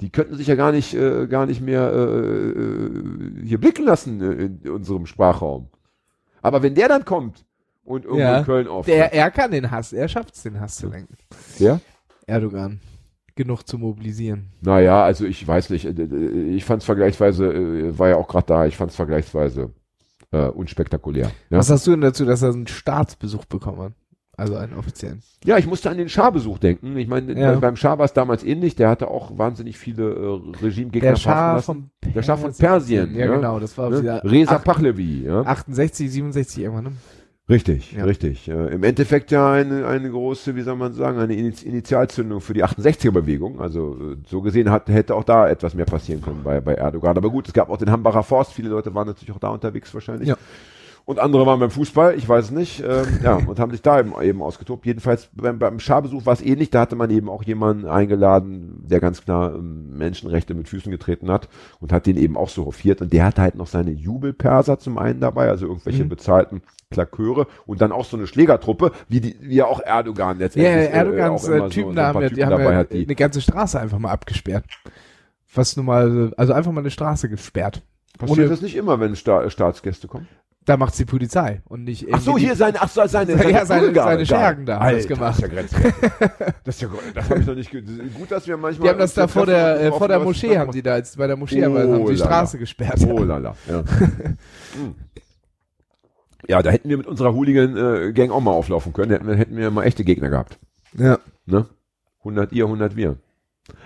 [0.00, 4.20] die könnten sich ja gar nicht, äh, gar nicht mehr äh, äh, hier blicken lassen
[4.20, 5.68] äh, in unserem Sprachraum.
[6.42, 7.44] Aber wenn der dann kommt
[7.84, 8.38] und irgendwo Ja.
[8.38, 11.16] in Köln auf, Der, er kann den Hass, er schafft es, den Hass zu lenken.
[11.58, 11.80] der?
[12.26, 12.80] Erdogan.
[13.34, 14.48] Genug zu mobilisieren.
[14.60, 18.46] Naja, also ich weiß nicht, äh, äh, ich fand es vergleichsweise, war ja auch gerade
[18.46, 19.70] da, ich fand es vergleichsweise
[20.32, 21.30] äh, unspektakulär.
[21.50, 21.58] Ja?
[21.58, 23.92] Was sagst du denn dazu, dass er einen Staatsbesuch bekommen hat?
[24.38, 25.20] Also einen offiziellen.
[25.44, 26.96] Ja, ich musste an den Schah-Besuch denken.
[26.96, 27.56] Ich meine, Ja.
[27.56, 28.76] beim Schah war es damals ähnlich.
[28.76, 33.14] Der hatte auch wahnsinnig viele äh, Regimegegner Der Schah verhaften von Der Schah von Persien,
[33.16, 33.34] Ja, ja.
[33.34, 34.22] genau, das war Ne?
[34.24, 35.24] Reza ach- Pahlavi.
[35.26, 35.42] Ja.
[35.42, 36.92] 68, 67 irgendwann, ne?
[37.50, 38.04] Richtig, Ja.
[38.04, 38.46] richtig.
[38.48, 42.52] Äh, Im Endeffekt ja eine, eine große, wie soll man sagen, eine Ini- Initialzündung für
[42.54, 43.58] die 68er-Bewegung.
[43.60, 47.16] Also äh, so gesehen hat, hätte auch da etwas mehr passieren können bei, bei Erdogan.
[47.16, 48.52] Aber gut, es gab auch den Hambacher Forst.
[48.52, 50.28] Viele Leute waren natürlich auch da unterwegs wahrscheinlich.
[50.28, 50.36] Ja.
[51.08, 53.98] Und andere waren beim Fußball, ich weiß es nicht, ähm, ja, und haben sich da
[53.98, 54.84] eben, eben ausgetobt.
[54.84, 59.00] Jedenfalls beim, beim Scharbesuch war es ähnlich, da hatte man eben auch jemanden eingeladen, der
[59.00, 61.48] ganz klar ähm, Menschenrechte mit Füßen getreten hat
[61.80, 63.00] und hat den eben auch so hofiert.
[63.00, 66.10] Und der hatte halt noch seine Jubelperser zum einen dabei, also irgendwelche Mhm.
[66.10, 70.44] bezahlten Klaköre und dann auch so eine Schlägertruppe, wie die, wie ja auch Erdogan Ja,
[70.44, 70.74] letztendlich.
[70.74, 73.04] äh, Erdogans äh, Typen so, da haben ja, die haben dabei ja hat, die.
[73.06, 74.64] eine ganze Straße einfach mal abgesperrt.
[75.54, 77.80] Was nun mal, also einfach mal eine Straße gesperrt.
[78.18, 80.28] Passiert ohne- das nicht immer, wenn Sta Staatsgäste kommen?
[80.68, 83.94] Da macht's die Polizei und nicht Ach so, hier seine, ach so, seine, Ja, seine-
[83.94, 85.30] seine Schergen da haben das gemacht.
[85.30, 85.94] Das ist ja grenzwertig.
[86.64, 88.84] das ist ja, das habe ich noch nicht, gut, dass wir manchmal.
[88.84, 91.16] Die haben das da hier vor der, äh, vor der Moschee haben die da, als
[91.16, 92.16] bei der Moschee Oh, haben die lala.
[92.16, 93.00] Straße gesperrt.
[93.08, 93.82] Oh lala, ja.
[94.74, 94.94] Hm.
[96.48, 99.10] ja, da hätten wir mit unserer Hooligan-Gang auch mal auflaufen können.
[99.10, 100.58] Hätten wir, hätten wir mal echte Gegner gehabt.
[100.98, 101.18] Ja.
[101.46, 101.64] Ne?
[102.18, 103.16] 100 ihr, 100 wir.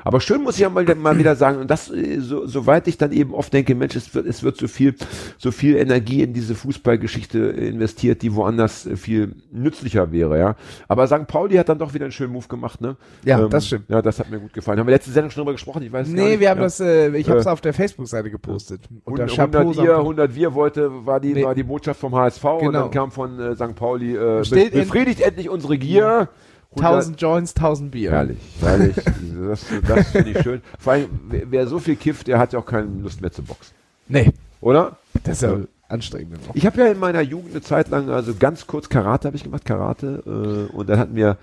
[0.05, 2.99] Aber schön muss ich ja mal, mal wieder sagen, und das, äh, so, soweit ich
[2.99, 4.95] dann eben oft denke, Mensch, es wird, es wird so viel,
[5.39, 10.57] so viel Energie in diese Fußballgeschichte investiert, die woanders äh, viel nützlicher wäre, ja.
[10.89, 11.27] Aber St.
[11.29, 12.97] Pauli hat dann doch wieder einen schönen Move gemacht, ne?
[13.25, 13.89] Ja, das stimmt.
[13.89, 14.79] Ja, das hat mir gut gefallen.
[14.81, 15.83] Haben wir letzte Sendung schon drüber gesprochen?
[15.83, 16.41] Ich weiß Nee, nicht.
[16.41, 16.65] wir haben ja.
[16.65, 18.81] das, äh, ich habe es Äh, auf der Facebook-Seite gepostet.
[19.05, 19.69] Unter 100 Chapeau.
[19.73, 19.99] ihr, St.
[19.99, 21.45] 100 wir wollte, war die, Nee.
[21.45, 22.73] war die Botschaft vom HSV und Genau.
[22.83, 23.75] dann kam von äh, St.
[23.77, 26.29] Pauli, äh, be befriedigt endlich unsere Gier.
[26.77, 28.11] 1000 Joints, 1000 Bier.
[28.11, 28.97] Herrlich, herrlich.
[28.97, 30.63] Das, das finde ich schön.
[30.79, 33.43] Vor allem, wer, wer so viel kifft, der hat ja auch keine Lust mehr zu
[33.43, 33.75] boxen.
[34.09, 34.97] Nee, Oder?
[35.25, 35.59] das ist ja
[35.89, 36.39] anstrengend.
[36.55, 39.45] Ich habe ja in meiner Jugend eine Zeit lang, also ganz kurz Karate habe ich
[39.45, 40.23] gemacht, Karate.
[40.27, 41.37] Äh, und dann hatten wir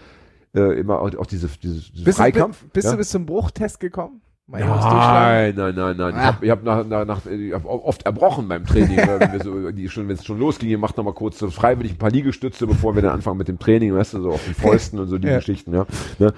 [0.55, 2.61] äh, immer auch, auch diese, diese, diese Bist, Freikampf.
[2.61, 2.91] du, bist ja?
[2.91, 4.21] du bis zum Bruchtest gekommen?
[4.52, 6.10] Nein, nein, nein, nein.
[6.10, 6.26] Ich Ah.
[6.26, 9.89] habe ich hab nach, nach, nach, ich hab oft erbrochen beim Training, wenn so, die
[9.89, 12.66] schon, wenn es schon losging, ihr macht noch mal kurz so freiwillig ein paar Liegestütze,
[12.66, 15.18] bevor wir dann anfangen mit dem Training, weißt du, so auf den Fäusten und so
[15.18, 15.38] die Ja.
[15.38, 15.86] Geschichten, ja.
[16.18, 16.34] Ne?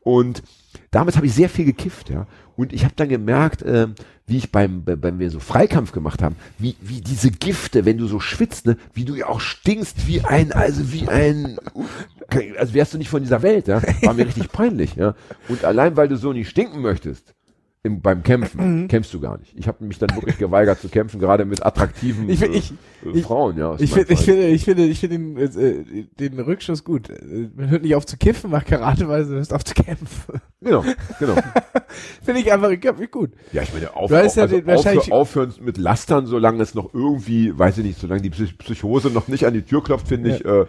[0.00, 0.42] Und
[0.90, 2.26] damit habe ich sehr viel gekifft, ja.
[2.56, 3.94] Und ich habe dann gemerkt, ähm,
[4.26, 7.96] wie ich beim, bei- beim wir so Freikampf gemacht haben, wie, wie diese Gifte, wenn
[7.98, 11.58] du so schwitzt, ne, wie du ja auch stinkst wie ein, also wie ein,
[12.58, 13.82] also wärst du nicht von dieser Welt, ja.
[14.02, 15.14] War mir richtig peinlich, ja.
[15.48, 17.34] Und allein, weil du so nicht stinken möchtest,
[17.84, 18.22] im, beim Mhm.
[18.22, 19.54] Kämpfen, kämpfst du gar nicht.
[19.58, 22.70] Ich habe mich dann wirklich geweigert zu kämpfen, gerade mit attraktiven Ich find- äh, ich-
[23.04, 23.74] äh, ich- Frauen, ja.
[23.80, 27.08] Ich finde, ich finde, ich finde, ich finde den, äh, den Rückschuss gut.
[27.56, 30.40] Man hört nicht auf zu kiffen, macht Karate, weil du hörst auf zu kämpfen.
[30.60, 30.84] Genau,
[31.18, 31.34] genau.
[32.22, 33.30] finde ich einfach ich gut.
[33.50, 36.76] Ja, ich meine, auf, Du ja also den- wahrscheinlich- aufhör, aufhören mit Lastern, solange es
[36.76, 40.06] noch irgendwie, weiß ich nicht, solange die Psych Psychose noch nicht an die Tür klopft,
[40.06, 40.66] finde ich äh,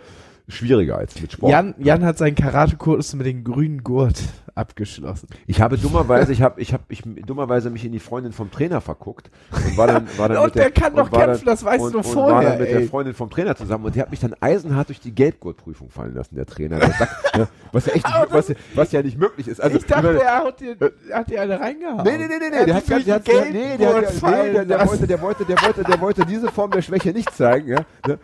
[0.48, 1.52] schwieriger als mit Sport.
[1.52, 4.20] Jan, Jan hat seinen Karate-Kurs mit dem grünen Gurt
[4.56, 5.28] abgeschlossen.
[5.48, 8.82] Ich habe dummerweise, ich habe, ich habe, ich dummerweise mich in die Freundin vom Trainer
[8.82, 11.86] verguckt und war dann, war dann Und mit der, der kann doch kämpfen, das weißt
[11.86, 12.80] und, du und vorher, war dann mit ey.
[12.80, 16.14] der Freundin vom Trainer zusammen und die hat mich dann eisenhart durch die Gelbgurtprüfung fallen
[16.14, 16.78] lassen, der Trainer.
[16.78, 19.60] Der sagt, ne, was ja echt, was, was ja nicht möglich ist.
[19.60, 20.78] Also ich dachte, meine- er hat dir,
[21.14, 22.04] hat dir eine reingehauen.
[22.04, 23.94] Nee, nee, nee, nee, nee, Er der hat hat, der, durch der, die nee, der,
[23.94, 27.12] Gelbwurst nee, der, der, wollte, der wollte, der wollte, der wollte diese Form der Schwäche
[27.12, 28.20] nicht zeigen, ja, ne,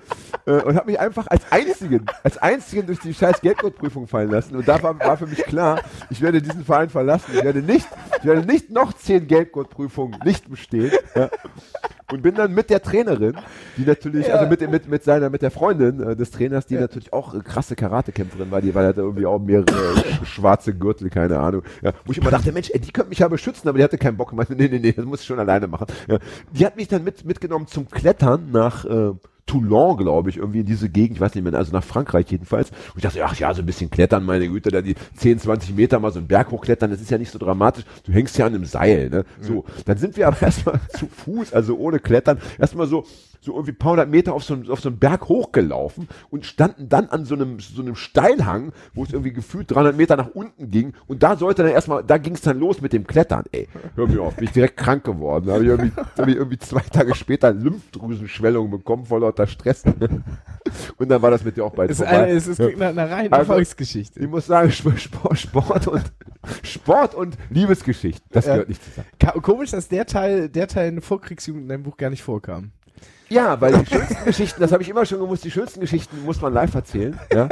[0.45, 4.55] äh, und hat mich einfach als einzigen, als einzigen durch die scheiß Geldgurtprüfung fallen lassen
[4.55, 7.87] und da war, war für mich klar, ich werde diesen Verein verlassen, ich werde nicht,
[8.19, 11.29] ich werde nicht noch zehn Geldgurtprüfungen nicht bestehen, ja,
[12.11, 13.37] und bin dann mit der Trainerin,
[13.77, 14.35] die natürlich, Ja.
[14.35, 17.39] also mit, mit, mit seiner, mit der Freundin äh, des Trainers, die natürlich auch äh,
[17.39, 21.61] krasse Karatekämpferin war, die war, die hatte irgendwie auch mehrere äh, schwarze Gürtel, keine Ahnung.
[21.81, 23.97] Ja, wo ich immer dachte, Mensch, ey, die könnte mich ja beschützen, aber die hatte
[23.99, 24.29] keinen Bock.
[24.31, 25.85] Ich meinte, nee, nee, nee, das muss ich schon alleine machen.
[26.07, 26.17] Ja,
[26.51, 29.11] die hat mich dann mit, mitgenommen zum Klettern nach äh,
[29.49, 32.69] Toulon, glaube ich, irgendwie in diese Gegend, ich weiß nicht mehr, also nach Frankreich jedenfalls.
[32.69, 35.75] Und ich dachte, ach ja, so ein bisschen klettern, meine Güte, da die 10, 20
[35.75, 37.83] Meter mal so einen Berg hochklettern, das ist ja nicht so dramatisch.
[38.03, 39.25] Du hängst ja an einem Seil, ne?
[39.41, 43.05] So, dann sind wir aber erstmal zu Fuß, also ohne Klettern, erstmal so,
[43.41, 46.89] so irgendwie ein paar hundert Meter auf so, auf so einen Berg hochgelaufen und standen
[46.89, 50.69] dann an so einem, so einem Steilhang, wo es irgendwie gefühlt 300 Meter nach unten
[50.69, 50.93] ging.
[51.07, 53.45] Und da sollte dann erstmal, da ging es dann los mit dem Klettern.
[53.51, 55.45] Ey, hör mir auf, bin ich direkt krank geworden.
[55.47, 59.83] Da habe ich, irgendwie- hab ich irgendwie zwei Tage später Lymphdrüsenschwellung bekommen vor lauter Stress.
[60.97, 62.23] Und dann war das mit dir auch bald Es, ist vorbei.
[62.23, 64.19] eine, es ist klingt nach einer reinen Also, Erfolgsgeschichte.
[64.19, 64.99] ich muss sagen, Sport,
[65.39, 66.03] Sport und
[66.63, 68.53] Sport und Liebesgeschichte, das Ja.
[68.53, 69.41] gehört nicht zusammen.
[69.41, 72.71] Komisch, dass der Teil, der Teil in der Vorkriegsjugend in deinem Buch gar nicht vorkam.
[73.29, 76.41] Ja, weil die schönsten Geschichten, das habe ich immer schon gewusst, die schönsten Geschichten muss
[76.41, 77.17] man live erzählen.
[77.33, 77.47] Ja?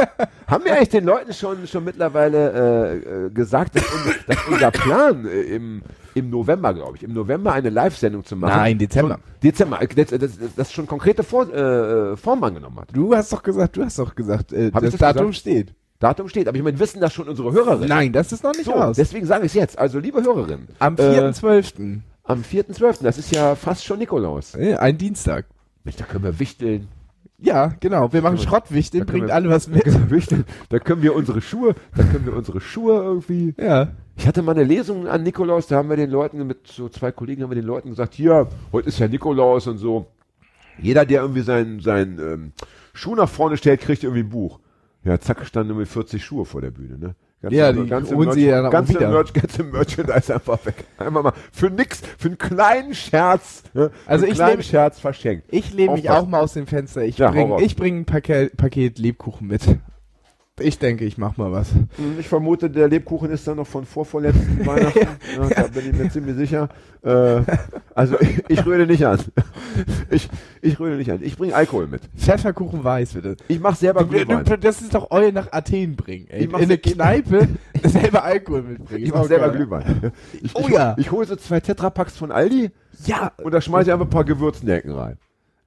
[0.47, 4.71] Haben wir eigentlich den Leuten schon, schon mittlerweile äh, äh, gesagt, dass, un, dass unser
[4.71, 5.81] Plan äh, im,
[6.15, 8.55] im November, glaube ich, im November eine Live-Sendung zu machen.
[8.57, 9.19] Nein, Dezember.
[9.43, 12.89] Dezember, äh, das, das, das schon konkrete Vor, äh, Form angenommen hat.
[12.91, 15.35] Du hast doch gesagt, du hast doch gesagt, äh, das das Datum gesagt?
[15.37, 15.73] steht.
[15.99, 17.89] Datum steht, aber ich meine, wissen das schon unsere Hörerinnen?
[17.89, 18.95] Nein, das ist noch nicht So, raus.
[18.97, 19.79] deswegen sage ich es jetzt.
[19.79, 21.99] Also, liebe Hörerinnen, Am äh, 4.12.
[22.23, 24.53] am 4.12., das ist ja fast schon Nikolaus.
[24.55, 25.45] Äh, ein Dienstag.
[25.95, 26.87] Da können wir wichteln.
[27.39, 28.11] Ja, genau.
[28.11, 29.83] Wir machen Schrottwichteln, da können bringt wir- alle was Da mit.
[29.83, 30.43] können wir wichteln.
[30.69, 33.53] Da können wir unsere Schuhe, da können wir unsere Schuhe irgendwie.
[33.59, 33.89] Ja.
[34.15, 37.11] Ich hatte mal eine Lesung an Nikolaus, da haben wir den Leuten, mit so zwei
[37.11, 40.07] Kollegen haben wir den Leuten gesagt, hier, heute ist ja Nikolaus und so.
[40.79, 42.51] Jeder, der irgendwie seinen, seinen ähm,
[42.93, 44.59] Schuh nach vorne stellt, kriegt irgendwie ein Buch.
[45.03, 47.15] Ja, zack, standen irgendwie 40 Schuhe vor der Bühne, ne?
[47.39, 49.11] Ganze, Ja, die holen sie ja dann ganze, wieder.
[49.11, 50.85] Merch, ganze Merchandise einfach weg.
[50.97, 53.91] Einmal mal für nix, für einen kleinen Scherz, ne?
[54.07, 55.45] Also einen ich kleinen lebe- Scherz verschenkt.
[55.51, 57.03] Ich lehne mich auch mal aus dem Fenster.
[57.03, 59.61] Ich Ja, bringe bring ein Paket, Paket Lebkuchen mit.
[60.59, 61.71] Ich denke, ich mach mal was.
[61.71, 64.99] Hm, Ich vermute, der Lebkuchen ist dann noch von vorvorletzten Weihnachten.
[65.37, 66.67] ja, da bin ich mir ziemlich sicher.
[67.03, 67.41] Äh,
[67.93, 69.19] also ich, ich rühre nicht an.
[70.09, 70.27] ich,
[70.61, 71.19] ich rühre nicht an.
[71.21, 72.01] Ich bringe Alkohol mit.
[72.17, 73.37] Pfefferkuchen weiß, bitte.
[73.47, 74.43] Ich mache selber Du, Glühwein.
[74.45, 76.39] du, das ist doch euer nach Athen bringen, ey.
[76.39, 77.47] Ich In mach- eine Kneipe
[77.83, 79.03] selber Alkohol mitbringen.
[79.03, 79.57] Ich Ist mache selber geil.
[79.57, 80.11] Glühwein.
[80.41, 80.95] Ich, Oh ich, ja.
[80.97, 82.71] Ich hole so zwei Tetrapacks von Aldi
[83.05, 85.17] Ja, und da schmeiße ich einfach ein paar Gewürznelken rein.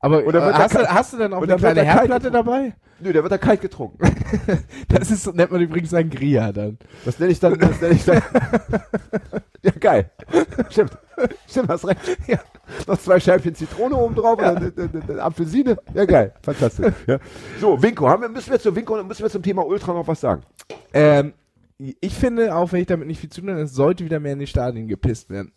[0.00, 2.74] Aber äh, hast, du, hast du dann auch eine kleine Herdplatte dabei?
[3.00, 3.98] Nö, der wird da kalt getrunken.
[4.88, 6.78] Das ist, nennt man übrigens Sangria dann.
[7.04, 8.22] Das nenne ich dann, das nenne ich dann.
[9.62, 10.10] ja, geil.
[10.70, 10.92] Stimmt.
[11.48, 12.00] Stimmt, hast recht.
[12.26, 12.38] Ja.
[12.86, 14.52] Noch zwei Scheibchen Zitrone oben drauf Ja.
[14.52, 15.76] und dann, dann, dann Apfelsine.
[15.94, 16.32] Ja, geil.
[16.42, 16.94] Fantastisch.
[17.06, 17.18] Ja.
[17.60, 20.06] So, Winko, haben wir, müssen wir zu Winko und müssen wir zum Thema Ultra noch
[20.06, 20.42] was sagen?
[20.92, 21.34] Ähm,
[21.78, 24.34] ich finde, auch wenn ich damit nicht viel zu tun habe, es sollte wieder mehr
[24.34, 25.52] in die Stadien gepisst werden.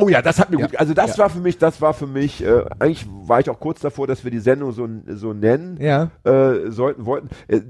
[0.00, 0.66] Oh ja, das hat mir Ja.
[0.66, 0.76] gut.
[0.78, 1.24] Also das Ja.
[1.24, 4.22] war für mich, das war für mich, äh, eigentlich war ich auch kurz davor, dass
[4.22, 6.10] wir die Sendung so, so nennen Ja.
[6.22, 7.28] äh, sollten, wollten.
[7.48, 7.60] Äh,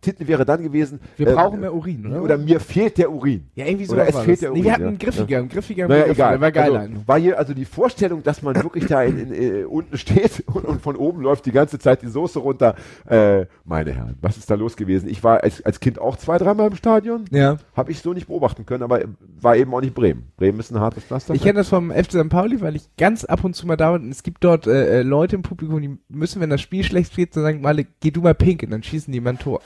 [0.00, 1.00] Titel wäre dann gewesen.
[1.16, 2.22] Wir äh, brauchen mehr Urin, oder?
[2.22, 3.48] Oder mir fehlt der Urin.
[3.56, 4.40] ja, irgendwie so oder es fehlt das.
[4.40, 6.40] der Nee, Urin, wir hatten einen griffiger, einen griffiger, Naja, egal.
[6.40, 6.76] war geil.
[6.76, 10.44] also, war hier also die Vorstellung, dass man wirklich da in, in, äh, unten steht
[10.54, 12.76] und, und von oben läuft die ganze Zeit die Soße runter.
[13.06, 15.08] Äh, meine Herren, was ist da los gewesen?
[15.08, 17.24] Ich war als, als Kind auch zwei, dreimal im Stadion.
[17.32, 17.56] ja.
[17.76, 19.00] Habe ich so nicht beobachten können, aber
[19.42, 20.24] war eben auch nicht Bremen.
[20.36, 21.34] Bremen ist ein hartes Pflaster.
[21.34, 22.28] Ich kenne das vom FC St.
[22.28, 24.04] Pauli, weil ich ganz ab und zu mal da bin.
[24.04, 27.14] und Es gibt dort äh, äh, Leute im Publikum, die müssen, wenn das Spiel schlecht
[27.14, 29.60] geht, dann sagen, Male, geh du mal pinkeln, dann schießen die mal ein Tor.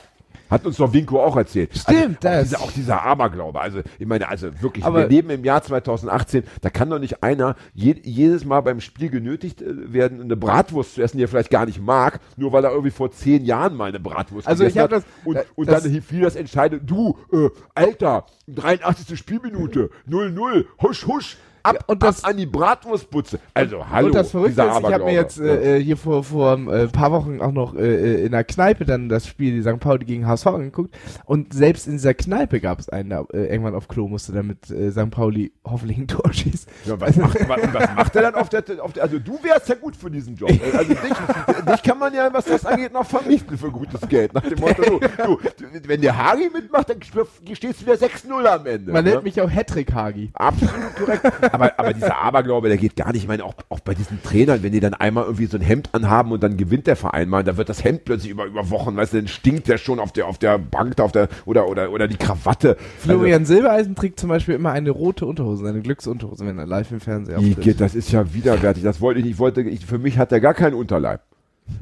[0.49, 1.75] Hat uns doch Winko auch erzählt.
[1.77, 2.43] Stimmt, also, auch, das.
[2.49, 3.59] dieser, auch dieser Aberglaube.
[3.59, 7.23] Also, ich meine, also wirklich, Aber- wir leben im Jahr 2018, da kann doch nicht
[7.23, 11.27] einer je, jedes Mal beim Spiel genötigt äh, werden, eine Bratwurst zu essen, die er
[11.27, 14.63] vielleicht gar nicht mag, nur weil er irgendwie vor zehn Jahren mal eine Bratwurst Also
[14.63, 15.03] ich gegessen hab hat.
[15.03, 19.17] das- und, äh, und das- dann fiel das Entscheidende, du, äh, Alter, 83.
[19.17, 21.37] Spielminute, 0-0, husch, husch,
[21.67, 23.39] ab, und das- ab an die Bratwurstbutze.
[23.53, 26.53] Also, hallo, und das Verrückte ist, ich habe mir jetzt äh, äh, hier vor vor
[26.53, 29.79] ein äh, paar Wochen auch noch äh, äh, in der Kneipe dann das Spiel St.
[29.79, 30.95] Pauli gegen HSV angeguckt
[31.25, 34.69] und selbst in dieser Kneipe gab es einen, der äh, irgendwann auf Klo musste, damit
[34.69, 35.09] äh, St.
[35.09, 36.69] Pauli hoffentlich ein Tor schießt.
[36.85, 39.69] Ja, was, macht, was, was macht er dann auf der, auf der also du wärst
[39.69, 40.51] ja gut für diesen Job.
[40.73, 44.33] Also dich, dich kann man ja, was das angeht, noch vermieten für gutes Geld.
[44.33, 44.99] Nach dem Motto, du,
[45.37, 48.91] du, wenn der Hagi mitmacht, dann stehst du wieder 6-0 am Ende.
[48.91, 49.11] Man ne?
[49.11, 50.29] nennt mich auch Hattrick Hagi.
[50.33, 51.53] Absolut korrekt.
[51.57, 53.23] Aber, aber dieser Aberglaube, der geht gar nicht.
[53.23, 55.89] Ich meine, auch, auch bei diesen Trainern, wenn die dann einmal irgendwie so ein Hemd
[55.93, 58.95] anhaben und dann gewinnt der Verein mal, da wird das Hemd plötzlich über, über Wochen,
[58.95, 61.67] weißt du, dann stinkt der schon auf der, auf der Bank da, auf der, oder,
[61.67, 62.77] oder, oder die Krawatte.
[62.99, 66.99] Florian Silbereisen trägt zum Beispiel immer eine rote Unterhose, eine Glücksunterhose, wenn er live im
[66.99, 67.61] Fernseher auftritt.
[67.61, 68.83] geht, das ist ja widerwärtig.
[68.83, 69.37] Das wollte ich nicht.
[69.37, 71.21] Ich wollte, ich, für mich hat er gar keinen Unterleib.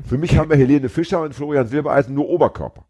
[0.08, 2.84] Für mich haben wir Helene Fischer und Florian Silbereisen nur Oberkörper.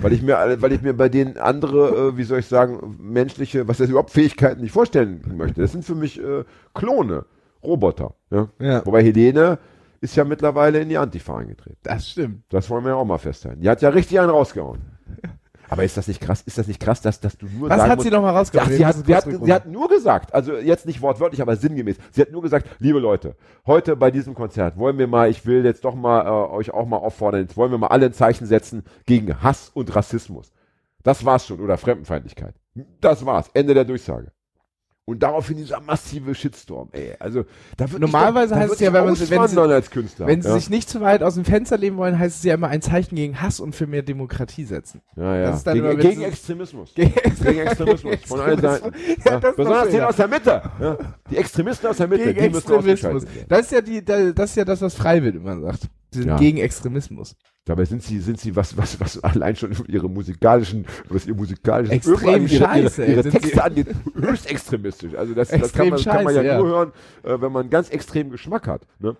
[0.00, 3.66] Weil ich mir, weil ich mir bei denen andere, äh, wie soll ich sagen, menschliche,
[3.66, 5.62] was das überhaupt Fähigkeiten nicht vorstellen möchte.
[5.62, 6.44] Das sind für mich äh,
[6.74, 7.24] Klone,
[7.62, 8.14] Roboter.
[8.30, 8.48] Ja?
[8.58, 8.84] Ja.
[8.84, 9.58] Wobei Helene
[10.00, 11.78] ist ja mittlerweile in die Antifa eingetreten.
[11.82, 12.42] Das stimmt.
[12.50, 13.62] Das wollen wir ja auch mal festhalten.
[13.62, 14.80] Die hat ja richtig einen rausgehauen.
[15.68, 16.42] Aber ist das nicht krass?
[16.42, 18.40] Ist das nicht krass, dass, dass du nur Was sagen hat musst- sie nochmal Ach,
[18.40, 18.70] rausgebracht?
[18.72, 22.20] sie, hat, sie, hat, sie hat nur gesagt, also jetzt nicht wortwörtlich, aber sinngemäß, sie
[22.22, 23.36] hat nur gesagt, liebe Leute,
[23.66, 26.86] heute bei diesem Konzert wollen wir mal, ich will jetzt doch mal äh, euch auch
[26.86, 30.52] mal auffordern, jetzt wollen wir mal alle ein Zeichen setzen gegen Hass und Rassismus.
[31.02, 32.54] Das war's schon, oder Fremdenfeindlichkeit.
[33.00, 34.32] Das war's, Ende der Durchsage.
[35.08, 37.14] Und daraufhin dieser massive Shitstorm, ey.
[37.20, 37.44] Also,
[37.76, 40.26] da wird Normalerweise doch, da heißt es ja, wenn man sie- wenn sie- als Künstler.
[40.26, 40.54] Wenn sie ja.
[40.56, 43.14] sich nicht zu weit aus dem Fenster leben wollen, heißt es ja immer ein Zeichen
[43.14, 45.02] gegen Hass und für mehr Demokratie setzen.
[45.14, 45.46] ja, ja.
[45.46, 46.92] das ist dann gegen, immer, gegen sie- Extremismus.
[46.96, 48.16] Gegen Gegen Extremismus.
[48.26, 48.90] Von allen Seiten.
[49.24, 50.00] Ja, besonders schön.
[50.00, 50.62] aus der Mitte.
[50.80, 50.98] Ja.
[51.30, 53.24] Die Extremisten aus der Mitte, Gegen die Extremismus.
[53.48, 55.82] Das ist ja die, da- das ist ja das, was Freiwild immer sagt.
[56.16, 56.36] Sie sind Ja.
[56.38, 57.36] gegen Extremismus.
[57.66, 61.96] Dabei sind sie, sind sie was, was, was allein schon ihre musikalischen, was ihr musikalisches
[61.96, 65.14] Extrem ihre, scheiße, ihre, ihre Texte angeht, höchst extremistisch.
[65.14, 66.58] Also das, das kann, man, kann man ja, scheiße, ja.
[66.58, 66.92] nur hören,
[67.22, 68.86] äh, wenn man ganz extremen Geschmack hat.
[68.98, 69.16] Ne?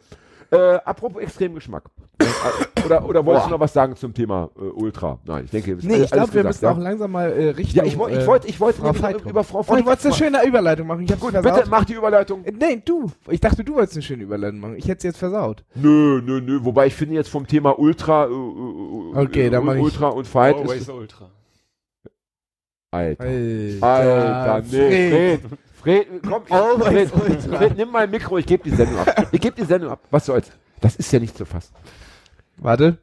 [0.51, 1.84] Äh, apropos extrem Geschmack.
[2.20, 5.18] Äh, oder, oder wolltest du noch was sagen zum Thema äh, Ultra?
[5.24, 6.70] Nein, ich denke, ist Nee, ich glaube, wir gesagt, müssen ja?
[6.72, 9.20] auch langsam mal äh, Richtung Ja, ich, woll- ich äh, wollte, ich wollte Frau Veit
[9.26, 10.24] über, Frau Oh, Veit du wolltest eine machen.
[10.42, 11.01] schöne Überleitung machen.
[11.03, 11.55] Ich hab's Gut, versaut.
[11.55, 12.44] bitte mach die Überleitung.
[12.44, 13.11] Äh, Nee, du.
[13.28, 14.76] Ich dachte, du wolltest eine schöne Überleitung machen.
[14.76, 15.64] Ich hätte sie jetzt versaut.
[15.74, 16.61] Nö, nö, nö.
[16.62, 20.09] Wobei ich finde jetzt vom Thema Ultra, äh, äh, Okay, äh, dann mach ich- Ultra
[20.09, 21.28] und Fight Always ist, Ultra.
[22.92, 23.24] Alter.
[23.24, 25.40] Alter, Alter, nee, Fred.
[25.40, 25.59] Fred,
[26.22, 27.43] komm, Always Fred.
[27.43, 29.28] Fred, nimm mein Mikro, ich gebe die Sendung ab.
[29.32, 30.01] Ich gebe die Sendung ab.
[30.11, 30.51] Was soll's?
[30.80, 31.74] Das ist ja nicht zu fassen.
[32.59, 32.99] Warte.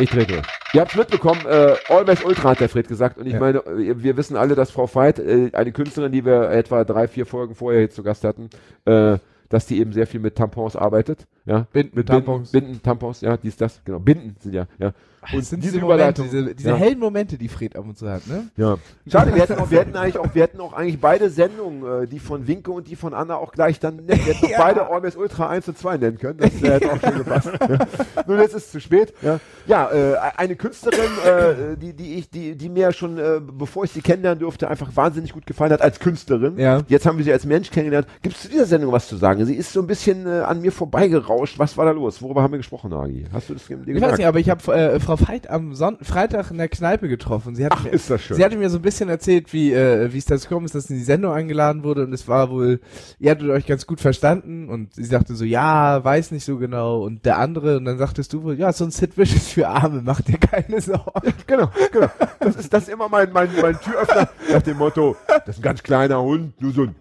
[0.00, 0.42] Ich drehe durch.
[0.74, 3.18] Ihr habt's mitbekommen, äh, Always Ultra hat der Fred gesagt.
[3.18, 3.40] Und ich Ja.
[3.40, 7.08] meine, äh, wir wissen alle, dass Frau Veit, äh, eine Künstlerin, die wir etwa drei,
[7.08, 8.48] vier Folgen vorher hier zu Gast hatten,
[8.84, 9.18] äh,
[9.48, 11.26] dass die eben sehr viel mit Tampons arbeitet.
[11.46, 11.66] ja.
[11.72, 12.52] Binden, mit Tampons.
[12.52, 13.98] Binden, Binden, Tampons, ja, dies, das, genau.
[13.98, 14.92] Binden sind ja, ja.
[15.32, 16.76] Und sind diese diese Momente, diese, diese ja.
[16.76, 18.48] hellen Momente, die Fred ab und zu hat, ne?
[18.56, 18.76] Ja.
[19.10, 22.06] Schade, wir hätten, auch, wir hätten eigentlich auch, wir hätten auch eigentlich beide Sendungen, äh,
[22.06, 24.08] die von Winke und die von Anna auch gleich dann nennen.
[24.24, 24.58] Wir hätten auch Ja.
[24.62, 26.38] beide Always Ultra 1 und 2 nennen können.
[26.38, 27.50] Das äh, hätte auch schon gepasst.
[27.68, 27.78] ja.
[28.26, 29.12] Nur jetzt ist es zu spät.
[29.22, 33.84] Ja, ja äh, eine Künstlerin, äh, die, die ich, die, die mir schon, äh, bevor
[33.84, 36.58] ich sie kennenlernen durfte, einfach wahnsinnig gut gefallen hat als Künstlerin.
[36.58, 36.82] Ja.
[36.88, 38.06] Jetzt haben wir sie als Mensch kennengelernt.
[38.22, 39.44] Gibt es zu dieser Sendung was zu sagen?
[39.46, 41.58] Sie ist so ein bisschen äh, an mir vorbeigerauscht.
[41.58, 42.22] Was war da los?
[42.22, 43.26] Worüber haben wir gesprochen, Agi?
[43.32, 44.06] Hast du das dir Ich gemerkt?
[44.12, 47.54] weiß nicht, aber ich habe äh, Frau Veit am Son Freitag in der Kneipe getroffen.
[47.54, 48.36] Sie hat Ach, mir, ist das schön.
[48.36, 50.84] Sie hatte mir so ein bisschen erzählt, wie äh, wie es dazu gekommen ist, dass
[50.84, 52.80] sie in die Sendung eingeladen wurde und es war wohl,
[53.18, 57.02] ihr hattet euch ganz gut verstanden und sie sagte so, ja, weiß nicht so genau
[57.02, 60.02] und der andere und dann sagtest du wohl, ja, so ein Sid Vicious für Arme,
[60.04, 61.34] mach dir keine Sorgen.
[61.46, 62.08] Genau, genau.
[62.40, 65.62] Das ist, das ist immer mein, mein, mein Türöffner nach dem Motto, das ist ein
[65.62, 66.94] ganz kleiner Hund, nur so ein,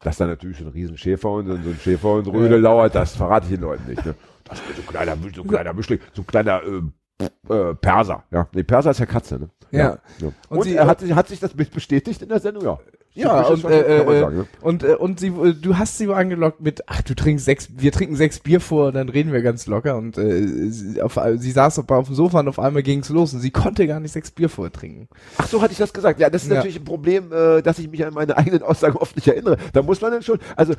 [0.00, 3.46] dass da natürlich so ein riesen Schäferhund und so ein Schäferhund Röde lauert, das verrate
[3.46, 4.04] ich den Leuten nicht.
[4.04, 4.14] Ne?
[4.44, 6.82] Das ist so ein kleiner, so ein kleiner Mischling, so ein kleiner äh,
[7.20, 8.24] äh, Perser.
[8.30, 9.48] Ja, nee, Perser ist ja Katze, ne?
[9.70, 9.98] Ja.
[10.20, 10.28] ja.
[10.48, 12.64] Und Und, sie- er hat, sich- hat sich das Bild bestätigt in der Sendung?
[12.64, 12.78] Ja.
[13.18, 14.46] Ja, und, schon- äh, äh, sagen, ne?
[14.60, 17.90] und, äh, und sie, äh, du hast sie angelockt mit, ach, du trinkst sechs, wir
[17.90, 21.50] trinken sechs Bier vor, und dann reden wir ganz locker und äh, sie, auf, sie
[21.50, 24.12] saß auf, auf dem Sofa und auf einmal ging's los und sie konnte gar nicht
[24.12, 25.08] sechs Bier vortrinken.
[25.38, 26.20] Ach so hatte ich das gesagt.
[26.20, 26.56] Ja, das ist Ja.
[26.56, 29.56] natürlich ein Problem, äh, dass ich mich an meine eigenen Aussagen oft nicht erinnere.
[29.72, 30.74] Da muss man dann schon, also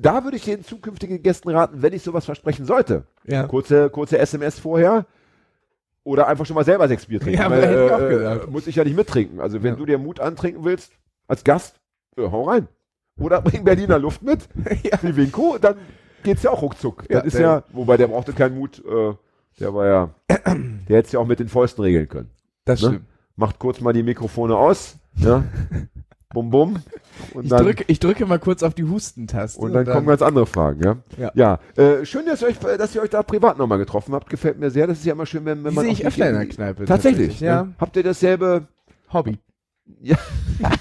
[0.00, 3.04] da würde ich den zukünftigen Gästen raten, wenn ich sowas versprechen sollte.
[3.26, 3.42] Ja.
[3.46, 5.04] Kurze, kurze SMS vorher.
[6.04, 7.40] Oder einfach schon mal selber sechs Bier trinken.
[7.40, 9.40] Ja, weil, hätte ich auch äh, muss ich ja nicht mittrinken.
[9.40, 9.76] Also wenn Ja.
[9.76, 10.92] du dir Mut antrinken willst,
[11.28, 11.80] als Gast,
[12.16, 12.66] äh, hau rein.
[13.18, 14.48] Oder bring Berliner Luft mit,
[14.82, 14.98] ja.
[15.02, 15.76] wie Winko, dann
[16.24, 17.04] geht's ja auch ruckzuck.
[17.08, 19.12] Ja, das ist ja, wobei der brauchte keinen Mut, äh,
[19.60, 22.30] der war ja, der hätte es ja auch mit den Fäusten regeln können
[22.64, 22.88] Das Ne?
[22.88, 23.04] stimmt.
[23.36, 25.44] macht kurz mal die Mikrofone aus, ja,
[26.30, 26.82] bum bum,
[27.34, 29.60] und Ich dann, drücke, ich drücke mal kurz auf die Hustentaste.
[29.60, 30.96] und dann kommen ganz andere Fragen, ja.
[31.18, 31.30] Ja.
[31.34, 34.58] Ja, äh, schön, dass ihr euch, dass ihr euch da privat nochmal getroffen habt, gefällt
[34.58, 34.86] mir sehr.
[34.86, 36.84] Das ist ja immer schön, wenn, wenn man sehe ich öfter in der Kneipe.
[36.84, 37.64] Tatsächlich, Ja.
[37.64, 37.74] Ne?
[37.78, 38.66] Habt ihr dasselbe?
[39.12, 39.38] Hobby.
[40.00, 40.16] Ja,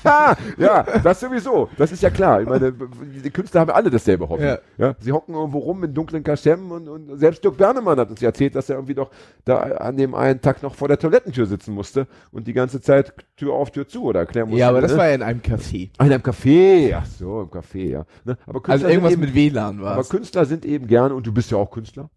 [0.57, 1.69] ja, das sowieso.
[1.77, 2.41] Das ist ja klar.
[2.41, 4.43] Ich meine, die Künstler haben alle dasselbe Hobby.
[4.43, 4.59] Ja.
[4.77, 4.95] Ja.
[4.99, 8.55] Sie hocken irgendwo rum in dunklen Kaschemmen und, und selbst Dirk Bernemann hat uns erzählt,
[8.55, 9.09] dass er irgendwie doch
[9.45, 13.13] da an dem einen Tag noch vor der Toilettentür sitzen musste und die ganze Zeit
[13.37, 14.59] Tür auf, Tür zu oder erklären musste.
[14.59, 14.97] Ja, aber das ne?
[14.97, 15.89] war ja in einem Café.
[15.97, 16.95] Ah, in einem Café.
[16.95, 18.05] Ach so, im Café, ja.
[18.23, 18.37] Ne?
[18.45, 20.03] Aber Künstler Also irgendwas eben, mit WLAN war aber.
[20.03, 22.09] Künstler sind eben gerne und du bist ja auch Künstler.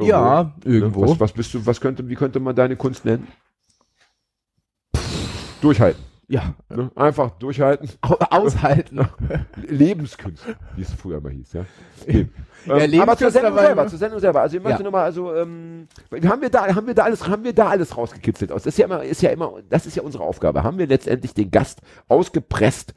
[0.00, 0.72] Ja, Ne?
[0.72, 1.02] irgendwo.
[1.02, 3.28] Was, was bist du, was könnte, wie könnte man deine Kunst nennen?
[5.60, 6.07] Durchhalten.
[6.30, 6.54] Ja.
[6.68, 6.90] Ne?
[6.94, 7.88] Einfach durchhalten.
[8.02, 9.00] Au- Aushalten.
[9.66, 11.64] Lebenskünstler, wie es früher mal hieß, ja.
[12.06, 14.42] Ja, Ähm, aber zur Sendung selber, immer- zur Sendung selber.
[14.42, 14.82] Also ich möchte Ja.
[14.82, 15.88] nur mal, also ähm,
[16.24, 18.64] haben wir da, haben wir da alles, haben wir da alles rausgekitzelt aus.
[18.64, 20.62] Das ist ja immer, ist ja immer, das ist ja unsere Aufgabe.
[20.64, 22.94] Haben wir letztendlich den Gast ausgepresst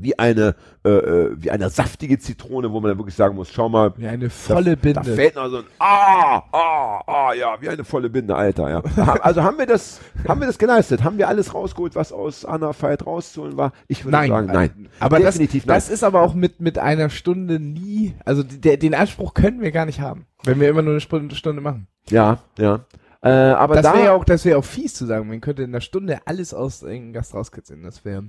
[0.00, 3.68] wie eine, äh, äh, wie eine saftige Zitrone, wo man dann wirklich sagen muss, schau
[3.68, 5.14] mal, Wie eine volle da Binde.
[5.14, 8.82] fällt noch so ein Ah, ah, ah, ja, wie eine volle Binde, Alter, ja.
[9.20, 11.04] Also haben wir das, haben wir das geleistet?
[11.04, 13.72] Haben wir alles rausgeholt, was aus Anna Veit rauszuholen war?
[13.86, 14.88] Ich würde Nein, sagen, nein.
[15.00, 15.76] Aber das, Definitiv nein.
[15.76, 19.72] das ist aber auch mit, mit einer Stunde nie, also der, den Anspruch können wir
[19.72, 21.86] gar nicht haben, wenn wir immer nur eine Stunde, Stunde machen.
[22.10, 22.80] Ja, ja.
[23.20, 25.62] Äh, aber das da, wäre ja auch, das wäre auch fies zu sagen, man könnte
[25.64, 28.24] in einer Stunde alles aus irgendeinem Gast rauskitzeln, das wäre,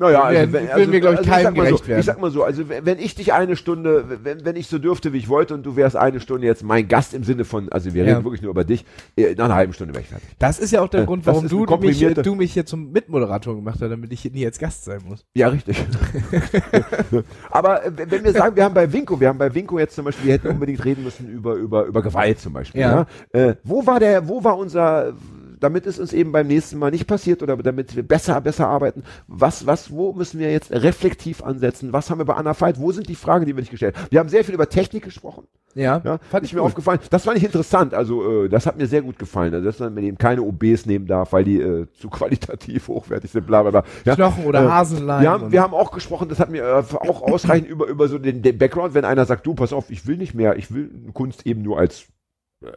[0.00, 2.00] naja, werden- würden wir, glaub ich, keinem sag mal so, werden.
[2.00, 4.78] Ich sag mal so, also wenn wenn ich dich eine Stunde, wenn, wenn ich so
[4.78, 7.68] dürfte, wie ich wollte, und du wärst eine Stunde jetzt mein Gast im Sinne von,
[7.70, 8.14] also wir Ja.
[8.14, 8.84] reden wirklich nur über dich,
[9.16, 10.28] äh, nach einer halben Stunde wäre ich fertig.
[10.38, 13.54] das ist ja auch der Äh, Grund, warum du mich, du mich hier zum Mitmoderator
[13.54, 15.24] gemacht hast, damit ich hier nie als Gast sein muss.
[15.34, 15.76] Ja, richtig.
[17.50, 20.04] Aber äh, wenn wir sagen, wir haben bei Winko, wir haben bei Winko jetzt zum
[20.04, 22.80] Beispiel, wir hätten unbedingt reden müssen über, über, über Gewalt zum Beispiel.
[22.80, 23.06] Ja.
[23.34, 23.40] Ja.
[23.48, 25.12] Äh, wo war der, wo war unser,
[25.60, 29.02] damit es uns eben beim nächsten Mal nicht passiert oder damit wir besser, besser arbeiten,
[29.28, 31.92] was, was, wo müssen wir jetzt reflektiv ansetzen?
[31.92, 32.80] Was haben wir bei Anna Veit?
[32.80, 34.06] Wo sind die Fragen, die wir nicht gestellt haben?
[34.10, 35.44] Wir haben sehr viel über Technik gesprochen.
[35.74, 36.70] Ja, Ja, fand ich mir gut.
[36.70, 36.98] aufgefallen.
[37.10, 37.94] Das fand ich interessant.
[37.94, 39.54] Also äh, das hat mir sehr gut gefallen.
[39.54, 43.46] Also dass man eben keine OBs nehmen darf, weil die äh, zu qualitativ hochwertig sind.
[43.46, 43.84] Bla bla bla.
[44.04, 44.16] Ja.
[44.16, 45.22] Knochen oder Äh, Hasenlein.
[45.22, 48.18] Wir haben, wir haben auch gesprochen, das hat mir äh, auch ausreichend über, über so
[48.18, 50.90] den, den Background, wenn einer sagt, du, pass auf, ich will nicht mehr, ich will
[51.14, 52.06] Kunst eben nur als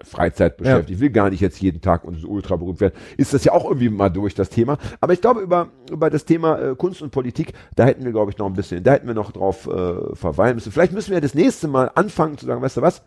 [0.03, 3.34] Freizeit beschäftigt, ich will gar nicht jetzt jeden Tag und so ultra berühmt werden, ist
[3.34, 4.77] das ja auch irgendwie mal durch das Thema.
[5.01, 8.31] Aber ich glaube, über, über das Thema äh, Kunst und Politik, da hätten wir, glaube
[8.31, 10.71] ich, noch ein bisschen, da hätten wir noch drauf äh, verweilen müssen.
[10.71, 13.03] Vielleicht müssen wir das nächste Mal anfangen zu sagen, weißt du was,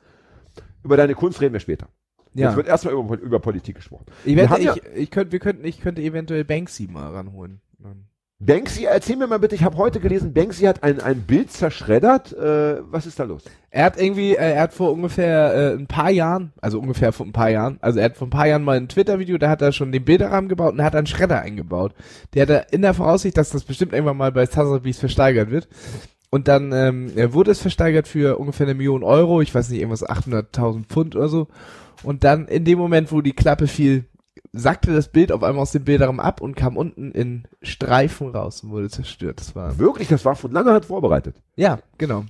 [0.84, 1.88] über deine Kunst reden wir später.
[2.34, 2.48] ja.
[2.48, 4.04] Jetzt wird erstmal über, über Politik gesprochen.
[4.26, 7.60] Ich, wette, haben ja- ich, ich, könnte, wir könnten, ich könnte eventuell Banksy mal ranholen.
[7.78, 8.06] Dann-
[8.38, 12.34] Banksy, erzähl mir mal bitte, ich habe heute gelesen, Banksy hat ein, ein Bild zerschreddert.
[12.34, 13.44] Äh, was ist da los?
[13.70, 17.24] Er hat irgendwie, äh, er hat vor ungefähr äh, ein paar Jahren, also ungefähr vor
[17.24, 19.62] ein paar Jahren, also er hat vor ein paar Jahren mal ein Twitter-Video, da hat
[19.62, 21.94] er schon den Bilderrahmen gebaut und er hat einen Schredder eingebaut.
[22.34, 25.66] Der hat er in der Voraussicht, dass das bestimmt irgendwann mal bei Sotheby's versteigert wird,
[26.28, 29.80] Und dann ähm, ja, wurde es versteigert für ungefähr eine Million Euro, ich weiß nicht,
[29.80, 31.48] irgendwas 800.000 Pfund oder so.
[32.02, 34.04] Und dann in dem Moment, wo die Klappe fiel,
[34.52, 38.62] sackte das Bild auf einmal aus dem Bilderrahmen ab und kam unten in Streifen raus
[38.62, 39.40] und wurde zerstört.
[39.40, 41.36] Das war Wirklich, das war von langer Hand vorbereitet.
[41.56, 42.24] ja, genau.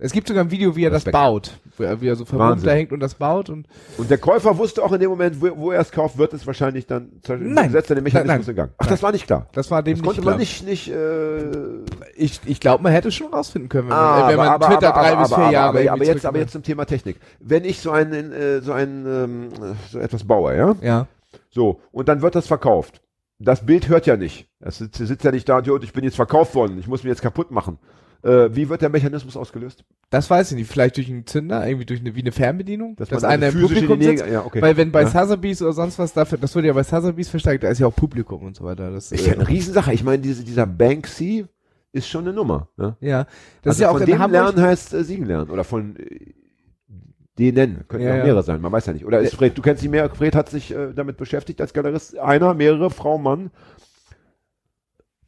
[0.00, 1.12] Es gibt sogar ein Video, wie er das Respekt.
[1.12, 2.68] baut, wo er, wie er so Wahnsinn.
[2.68, 5.48] da hängt und das baut und Und der Käufer wusste auch in dem Moment, wo,
[5.56, 7.72] wo er es kauft, wird es wahrscheinlich dann Nein.
[7.72, 8.50] setzt er den Mechanismus Nein, nein.
[8.50, 8.70] in Gang.
[8.78, 9.48] Ach, das war nicht klar.
[9.54, 10.32] das war dem Das nicht konnte klar.
[10.34, 11.48] man nicht, nicht, äh,
[12.14, 14.66] Ich, ich glaube, man hätte schon rausfinden können, wenn man, Ah, äh, wenn man aber,
[14.68, 16.84] Twitter aber, drei bis vier aber, Jahre aber, irgendwie aber jetzt, aber jetzt zum Thema
[16.84, 17.16] Technik.
[17.40, 19.48] Wenn ich so einen, äh, so einen, ähm,
[19.90, 21.06] so etwas baue, ja, Ja.
[21.50, 23.02] So, und dann wird das verkauft.
[23.38, 24.48] Das Bild hört ja nicht.
[24.60, 27.04] Es sitzt, sitzt ja nicht da und "Jo, ich bin jetzt verkauft worden, ich muss
[27.04, 27.78] mich jetzt kaputt machen.
[28.22, 29.84] Äh, wie wird der Mechanismus ausgelöst?
[30.10, 30.68] Das weiß ich nicht.
[30.68, 34.02] Vielleicht durch einen Zünder, irgendwie durch eine, wie eine Fernbedienung, Dass dass einer im Publikum
[34.02, 34.26] sitzt.
[34.26, 34.60] Ja, okay.
[34.60, 35.08] Weil wenn bei Ja.
[35.08, 37.94] Sotheby's oder sonst was dafür, das wurde ja bei Sotheby's versteigert, da ist ja auch
[37.94, 38.90] Publikum und so weiter.
[38.90, 39.92] Das, Ist ja äh, eine Riesensache.
[39.92, 41.46] Ich meine, diese, dieser Banksy
[41.92, 42.68] ist schon eine Nummer.
[42.76, 42.96] Ne?
[43.00, 43.24] ja.
[43.24, 43.30] Das
[43.62, 44.42] also ist ja auch von in dem Hamburg.
[44.56, 45.50] lernen heißt äh, siegen lernen.
[45.50, 46.34] Oder von äh,
[47.38, 47.84] denen.
[47.88, 48.24] Könnten Ja, auch ja.
[48.24, 49.04] mehrere sein, man weiß ja nicht.
[49.06, 52.18] Oder ist Fred, du kennst sie mehr, Fred hat sich äh, damit beschäftigt als Galerist.
[52.18, 53.50] Einer, mehrere, Frau, Mann.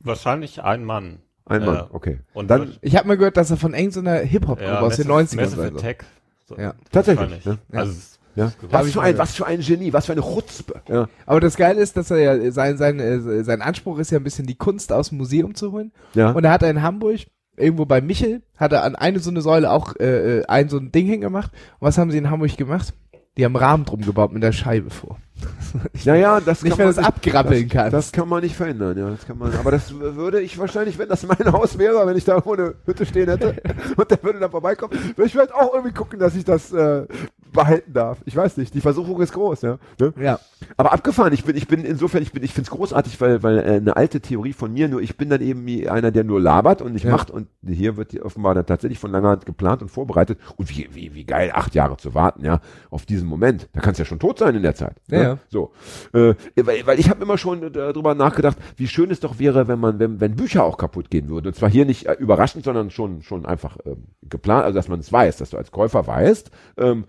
[0.01, 1.19] Wahrscheinlich ein Mann.
[1.45, 1.67] Ein Ja.
[1.67, 2.21] Mann, okay.
[2.33, 5.63] Und Dann- Ich habe mal gehört, dass er von irgendeiner Hip-Hop-Gruppe aus den 90ern Massive
[5.63, 5.79] sein soll.
[5.79, 6.05] Attack.
[6.47, 6.75] So, Ja.
[6.91, 7.59] Tatsächlich, ne?
[7.73, 7.79] Ja.
[7.81, 7.95] Also,
[8.37, 8.53] Ja.
[8.71, 10.81] Was für, ein, was für ein Genie, was für eine Chutzpe.
[10.89, 11.09] Ja.
[11.27, 14.25] Aber das Geile ist, dass er ja, sein, sein, äh, sein Anspruch ist ja ein
[14.25, 15.93] bisschen die Kunst aus dem Museum zu holen.
[16.15, 16.31] Ja.
[16.31, 17.19] Und er hat er in Hamburg,
[17.61, 20.79] irgendwo bei Michel, hat er an eine so eine Säule auch äh, äh, ein so
[20.79, 21.53] ein Ding hingemacht.
[21.79, 22.95] Und was haben sie in Hamburg gemacht?
[23.37, 25.19] Die haben Rahmen drum gebaut mit der Scheibe vor.
[26.05, 27.93] Naja, das Nicht, kann man du es abgrappeln das, kannst.
[27.93, 29.11] Das kann man nicht verhindern, ja.
[29.11, 32.25] Das kann man, aber das würde ich wahrscheinlich, wenn das mein Haus wäre, wenn ich
[32.25, 33.57] da eine Hütte stehen hätte
[33.97, 37.07] und der würde da vorbeikommen, würde ich vielleicht auch irgendwie gucken, dass ich das äh,
[37.53, 38.19] behalten darf.
[38.25, 39.79] Ich weiß nicht, die Versuchung ist groß, ja.
[39.99, 40.13] Ne?
[40.21, 40.39] ja.
[40.77, 43.59] Aber abgefahren, ich bin, ich bin insofern, ich bin, ich finde es großartig, weil, weil
[43.59, 46.41] äh, eine alte Theorie von mir, nur ich bin dann eben wie einer, der nur
[46.41, 47.13] labert und nicht Ja.
[47.13, 50.69] macht und hier wird die offenbar dann tatsächlich von langer Hand geplant und vorbereitet und
[50.71, 53.69] wie, wie, wie geil, acht Jahre zu warten, ja, auf diesen Moment.
[53.73, 54.97] Da kannst du ja schon tot sein in der Zeit.
[55.09, 55.25] Ja, ne?
[55.25, 55.39] ja.
[55.49, 55.73] So,
[56.13, 59.69] äh, weil, weil ich habe immer schon äh, darüber nachgedacht, wie schön es doch wäre,
[59.69, 61.47] wenn man, wenn, wenn Bücher auch kaputt gehen würden.
[61.49, 65.01] Und zwar hier nicht äh, überraschend, sondern schon, schon einfach ähm, geplant, also dass man
[65.01, 67.05] es weiß, dass du als Käufer weißt, ähm,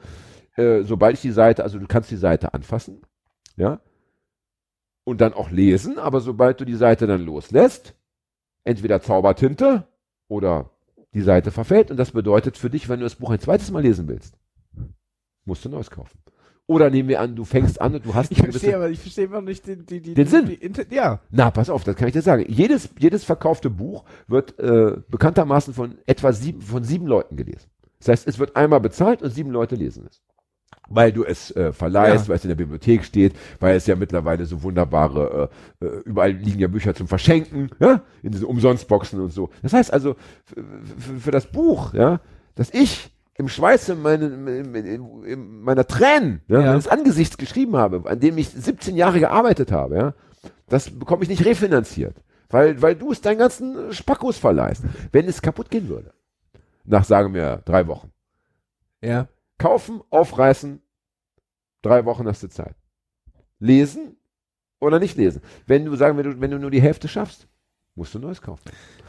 [0.56, 3.02] äh, sobald ich die Seite, also du kannst die Seite anfassen,
[3.56, 3.80] ja,
[5.04, 7.96] und dann auch lesen, aber sobald du die Seite dann loslässt,
[8.64, 9.88] entweder Zaubertinte
[10.28, 10.70] oder
[11.14, 13.82] die Seite verfällt und das bedeutet für dich, wenn du das Buch ein zweites Mal
[13.82, 14.38] lesen willst,
[15.46, 16.18] musst du neues kaufen.
[16.68, 19.26] Oder nehmen wir an, du fängst an und du hast Ich verstehe aber, ich verstehe
[19.26, 20.46] immer nicht den, die, die, Den Sinn.
[20.48, 21.20] Die, ja.
[21.30, 22.46] Na, pass auf, das kann ich dir sagen.
[22.48, 27.70] Jedes, jedes verkaufte Buch wird äh, bekanntermaßen von etwa sieben, von sieben Leuten gelesen.
[28.00, 30.22] Das heißt, es wird einmal bezahlt und sieben Leute lesen es.
[30.94, 32.30] Weil du es äh, verleihst, Ja.
[32.30, 35.50] weil es in der Bibliothek steht, weil es ja mittlerweile so wunderbare,
[35.82, 39.50] äh, äh, überall liegen ja Bücher zum Verschenken, ja, in diesen Umsonstboxen und so.
[39.62, 40.16] Das heißt also,
[41.20, 42.20] für, das Buch, ja,
[42.56, 46.68] das ich im Schweiße meinen, in, in, in meiner Tränen, ja, Ja.
[46.68, 50.14] meines Angesichts geschrieben habe, an dem ich 17 Jahre gearbeitet habe, ja,
[50.68, 52.16] das bekomme ich nicht refinanziert,
[52.50, 54.84] weil, weil du es deinen ganzen Spackos verleihst.
[55.12, 56.12] Wenn es kaputt gehen würde,
[56.86, 58.12] nach, sagen wir, drei Wochen.
[59.02, 59.28] Ja.
[59.62, 60.82] Kaufen, aufreißen,
[61.82, 62.76] drei Wochen hast du Zeit.
[63.60, 64.18] Lesen
[64.80, 65.42] oder nicht lesen.
[65.68, 67.48] Wenn du, sagen wir, du- wenn du nur die Hälfte schaffst,
[67.96, 68.64] musst du neues kaufen.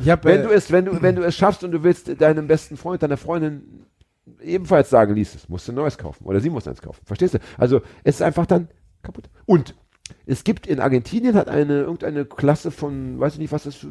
[0.07, 2.47] Habe Wenn äh, du es, wenn du, wenn du es schaffst und du willst deinem
[2.47, 3.87] besten Freund, deiner Freundin
[4.41, 6.25] ebenfalls sagen, lies es, musst du neues kaufen.
[6.25, 7.05] Oder sie muss eins kaufen.
[7.07, 7.39] Verstehst du?
[7.57, 8.69] Also, es ist einfach dann
[9.03, 9.31] kaputt.
[9.47, 9.75] Und
[10.27, 13.87] es gibt in Argentinien hat eine, irgendeine Klasse von, weiß ich nicht, was das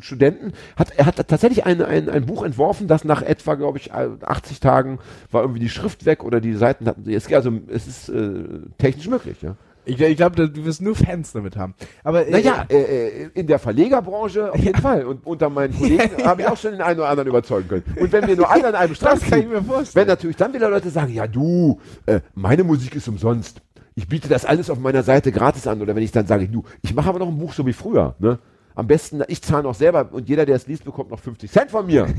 [0.00, 3.92] Studenten, hat, er hat tatsächlich ein, ein, ein Buch entworfen, das nach etwa, glaube ich,
[3.92, 4.98] 80 Tagen
[5.30, 8.44] war irgendwie die Schrift weg oder die Seiten hatten, es, also, es ist äh,
[8.78, 9.56] technisch möglich, ja.
[9.84, 11.74] ich, ich glaube, du wirst nur Fans damit haben.
[12.04, 15.04] Aber äh, Naja, äh, äh, in der Verlegerbranche auf jeden Fall.
[15.06, 17.84] Und unter meinen Kollegen habe ich auch schon den einen oder anderen überzeugen können.
[17.98, 20.36] Und wenn wir nur alle an einem Strang das kann ich ziehen, mir wenn natürlich
[20.36, 23.62] dann wieder Leute sagen, ja du, äh, meine Musik ist umsonst.
[23.96, 25.80] Ich biete das alles auf meiner Seite gratis an.
[25.82, 28.14] Oder wenn ich dann sage, du, ich mache aber noch ein Buch so wie früher.
[28.18, 28.38] Ne?
[28.74, 31.70] Am besten, ich zahle noch selber und jeder, der es liest, bekommt noch 50 Cent
[31.70, 32.06] von mir.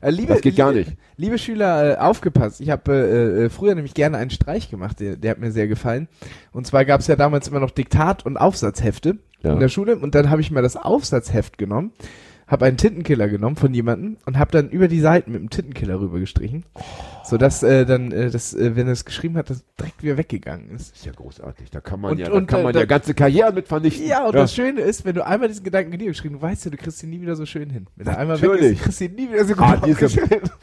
[0.00, 0.92] Äh, liebe, Das geht gar nicht.
[1.18, 2.62] Liebe Schüler, äh, aufgepasst.
[2.62, 5.68] Ich habe äh, äh, früher nämlich gerne einen Streich gemacht, der, der hat mir sehr
[5.68, 6.08] gefallen.
[6.52, 9.52] Und zwar gab es ja damals immer noch Diktat- und Aufsatzhefte Ja.
[9.52, 9.96] in der Schule.
[9.98, 11.92] Und dann habe ich mal das Aufsatzheft genommen,
[12.46, 15.98] habe einen Tintenkiller genommen von jemandem und habe dann über die Seiten mit dem Tintenkiller
[16.00, 16.64] rüber gestrichen,
[17.24, 20.70] sodass äh, dann, äh, das, äh, wenn er es geschrieben hat, das direkt wieder weggegangen
[20.74, 20.94] ist.
[20.94, 21.70] Ist ja großartig.
[21.70, 23.68] Da kann man Und- ja, und, da kann äh, man da- ja ganze Karrieren mit
[23.68, 24.06] vernichten.
[24.06, 26.70] Ja, und das Schöne ist, wenn du einmal diesen Gedanken niedergeschrieben hast, du weißt ja,
[26.72, 27.86] du kriegst ihn nie wieder so schön hin.
[27.96, 28.72] Wenn er einmal weg Natürlich.
[28.78, 30.08] ist, kriegst du ihn nie wieder so gut Ah, diese.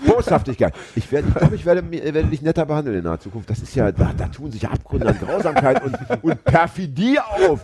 [0.06, 0.74] Boshaftigkeit.
[0.96, 3.50] Ich werde, ich glaube, ich werde, mir- werde dich netter behandeln in naher Zukunft.
[3.50, 7.62] Das ist ja, da, da tun sich Abgründe an Grausamkeit und, und Perfidie auf.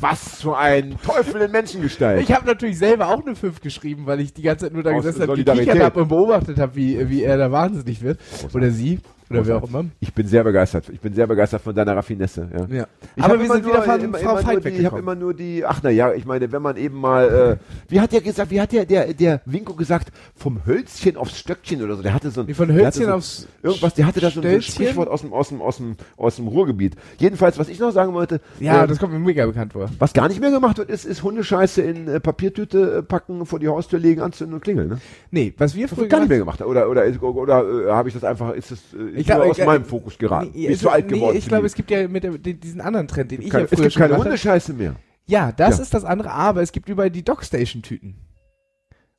[0.00, 2.22] Was für ein Teufel in Menschengestalt.
[2.22, 4.90] Ich habe natürlich selber auch eine 5 geschrieben, weil ich die ganze Zeit nur da
[4.90, 8.18] Aus gesessen habe, gekichert habe und beobachtet habe, wie, wie er da wahnsinnig wird.
[8.52, 9.00] Oder sie.
[9.40, 9.84] Oder wer auch immer.
[10.00, 10.88] Ich bin sehr begeistert.
[10.90, 12.48] Ich bin sehr begeistert von deiner Raffinesse.
[12.52, 12.76] Ja.
[12.76, 12.86] Ja.
[13.16, 15.64] Ich Aber wir sind wieder von immer, Frau immer die, Ich habe immer nur die,
[15.64, 18.60] ach na ja, ich meine, wenn man eben mal, äh, wie hat der gesagt, wie
[18.60, 22.40] hat der, der, der Winko gesagt, vom Hölzchen aufs Stöckchen oder so, der hatte so
[22.42, 24.62] ein, Wie von Hölzchen so, aufs irgendwas, der hatte da so ein?
[24.62, 26.94] Sprichwort aus dem, aus dem, aus dem, aus dem Ruhrgebiet.
[27.18, 29.88] Jedenfalls, was ich noch sagen wollte, Ja, äh, das kommt mir mega bekannt vor.
[29.98, 33.58] was gar nicht mehr gemacht wird, ist, ist Hundescheiße in äh, Papiertüte äh, packen, vor
[33.58, 34.98] die Haustür legen, anzünden und klingeln, ne?
[35.30, 36.62] Nee, was wir früher gar nicht gemacht mehr gemacht.
[36.62, 39.42] Oder, oder, ist- oder, äh, habe ich das einfach, ist das, äh, ist Ich glaub,
[39.50, 40.50] aus ich- meinem Fokus geraten?
[40.54, 41.32] Nee, Bist du alt geworden?
[41.32, 43.62] Nee, ich für glaube, es gibt ja mit der, diesen anderen Trend, den ich keine,
[43.62, 44.16] ja es früher gibt schon keine.
[44.18, 44.96] Hundescheiße mehr.
[45.26, 45.82] Ja, das Ja.
[45.82, 48.16] ist das andere, aber es gibt überall die Dockstation-Tüten.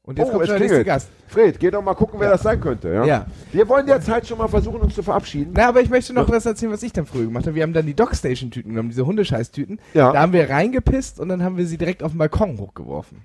[0.04, 0.86] Und jetzt Oh, kommt es schon der nächste.
[0.86, 1.10] Gast.
[1.28, 2.90] Fred, geh doch mal gucken, wer das sein könnte.
[2.94, 3.06] Ja?
[3.06, 3.26] Ja.
[3.52, 5.54] Wir wollen derzeit schon mal versuchen, uns zu verabschieden.
[5.58, 7.56] Na, aber ich möchte noch was erzählen, was ich dann früher gemacht habe.
[7.56, 9.80] Wir haben dann die Dockstation-Tüten genommen, diese Hundescheißtüten.
[9.96, 10.12] Ja.
[10.12, 13.24] Da haben wir reingepisst und dann haben wir sie direkt auf den Balkon hochgeworfen.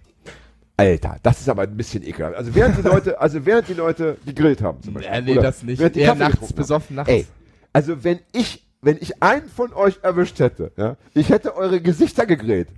[0.81, 2.37] Alter, das ist aber ein bisschen ekelhaft.
[2.37, 5.13] Also während die Leute, also während die Leute gegrillt haben zum Beispiel.
[5.13, 5.79] Ja, nee, das nicht.
[5.79, 7.11] Während die Kaffee nachts, besoffen nachts.
[7.11, 7.27] Ey,
[7.73, 12.25] also wenn ich, wenn ich einen von euch erwischt hätte, ja, ich hätte eure Gesichter
[12.25, 12.69] gegrillt.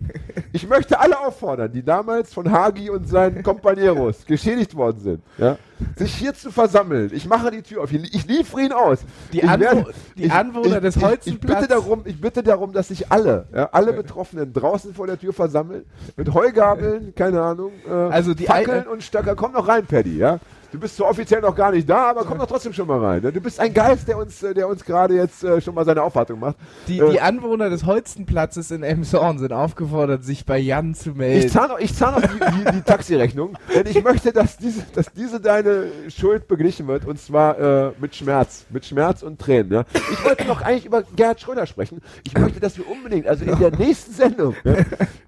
[0.52, 5.56] Ich möchte alle auffordern, die damals von Hagi und seinen Kompaneros geschädigt worden sind, ja,
[5.96, 7.10] sich hier zu versammeln.
[7.14, 7.92] Ich mache die Tür auf.
[7.92, 8.98] Ich, ich liefere ihn aus.
[9.32, 12.88] Die ich Anwo- die Anwohner des ich, ich Holzenplatz- bitte darum, ich bitte darum, dass
[12.88, 15.84] sich alle, ja, alle Betroffenen draußen vor der Tür versammeln,
[16.16, 19.36] mit Heugabeln, keine Ahnung, äh, Also die Fackeln Al- und Stöcker.
[19.36, 20.40] Komm noch rein, Paddy, ja.
[20.72, 23.22] Du bist zwar offiziell noch gar nicht da, aber komm doch trotzdem schon mal rein.
[23.22, 23.30] Ne?
[23.30, 26.02] Du bist ein Geist, der uns, äh, der uns gerade jetzt äh, schon mal seine
[26.02, 26.56] Aufwartung macht.
[26.88, 31.46] Die, Äh, die Anwohner des Holzenplatzes in Emshorn sind aufgefordert, sich bei Jan zu melden.
[31.46, 34.82] Ich zahle noch, ich zahl noch die, die, die Taxirechnung, denn ich möchte, dass diese,
[34.94, 39.72] dass diese deine Schuld beglichen wird und zwar äh, mit Schmerz, mit Schmerz und Tränen.
[39.72, 39.84] Ja?
[39.92, 42.00] Ich wollte noch eigentlich über Gerhard Schröder sprechen.
[42.24, 44.72] Ich möchte, dass wir unbedingt, also in der nächsten Sendung, ja,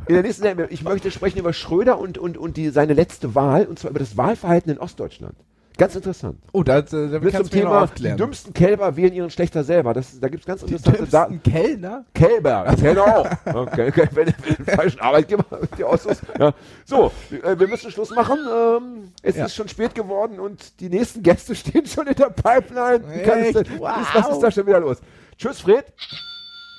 [0.06, 3.34] in der nächsten Sendung, ich möchte sprechen über Schröder und und und die seine letzte
[3.34, 5.33] Wahl und zwar über das Wahlverhalten in Ostdeutschland.
[5.76, 6.38] Ganz interessant.
[6.52, 8.16] oh, da, da, Mit zum Thema, die aufklären.
[8.16, 9.92] dümmsten Kälber wählen ihren Schlechter selber.
[9.92, 11.32] Das, da gibt es ganz Die interessante Daten.
[11.42, 12.04] dümmsten Kellner?
[12.14, 13.28] Kälber, das hätte auch.
[13.54, 15.44] Okay, okay, wenn du den falschen Arbeitgeber
[15.78, 16.22] die aussuchst.
[16.38, 16.54] Ja.
[16.84, 17.10] So,
[17.42, 18.38] äh, wir müssen Schluss machen.
[18.48, 19.46] Ähm, es Ja.
[19.46, 23.04] ist schon spät geworden und die nächsten Gäste stehen schon in der Pipeline.
[23.12, 23.56] Echt?
[23.56, 23.90] denn- Wow.
[23.96, 24.98] Was, was ist da schon wieder los?
[25.36, 25.86] Tschüss, Fred.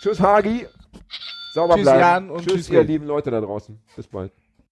[0.01, 0.67] Tschüss, Hagi.
[1.53, 1.99] Sauber Tschüss, bleiben.
[1.99, 3.77] Jan, und tschüss, tschüss, ihr lieben Leute da draußen.
[3.95, 4.31] Bis bald.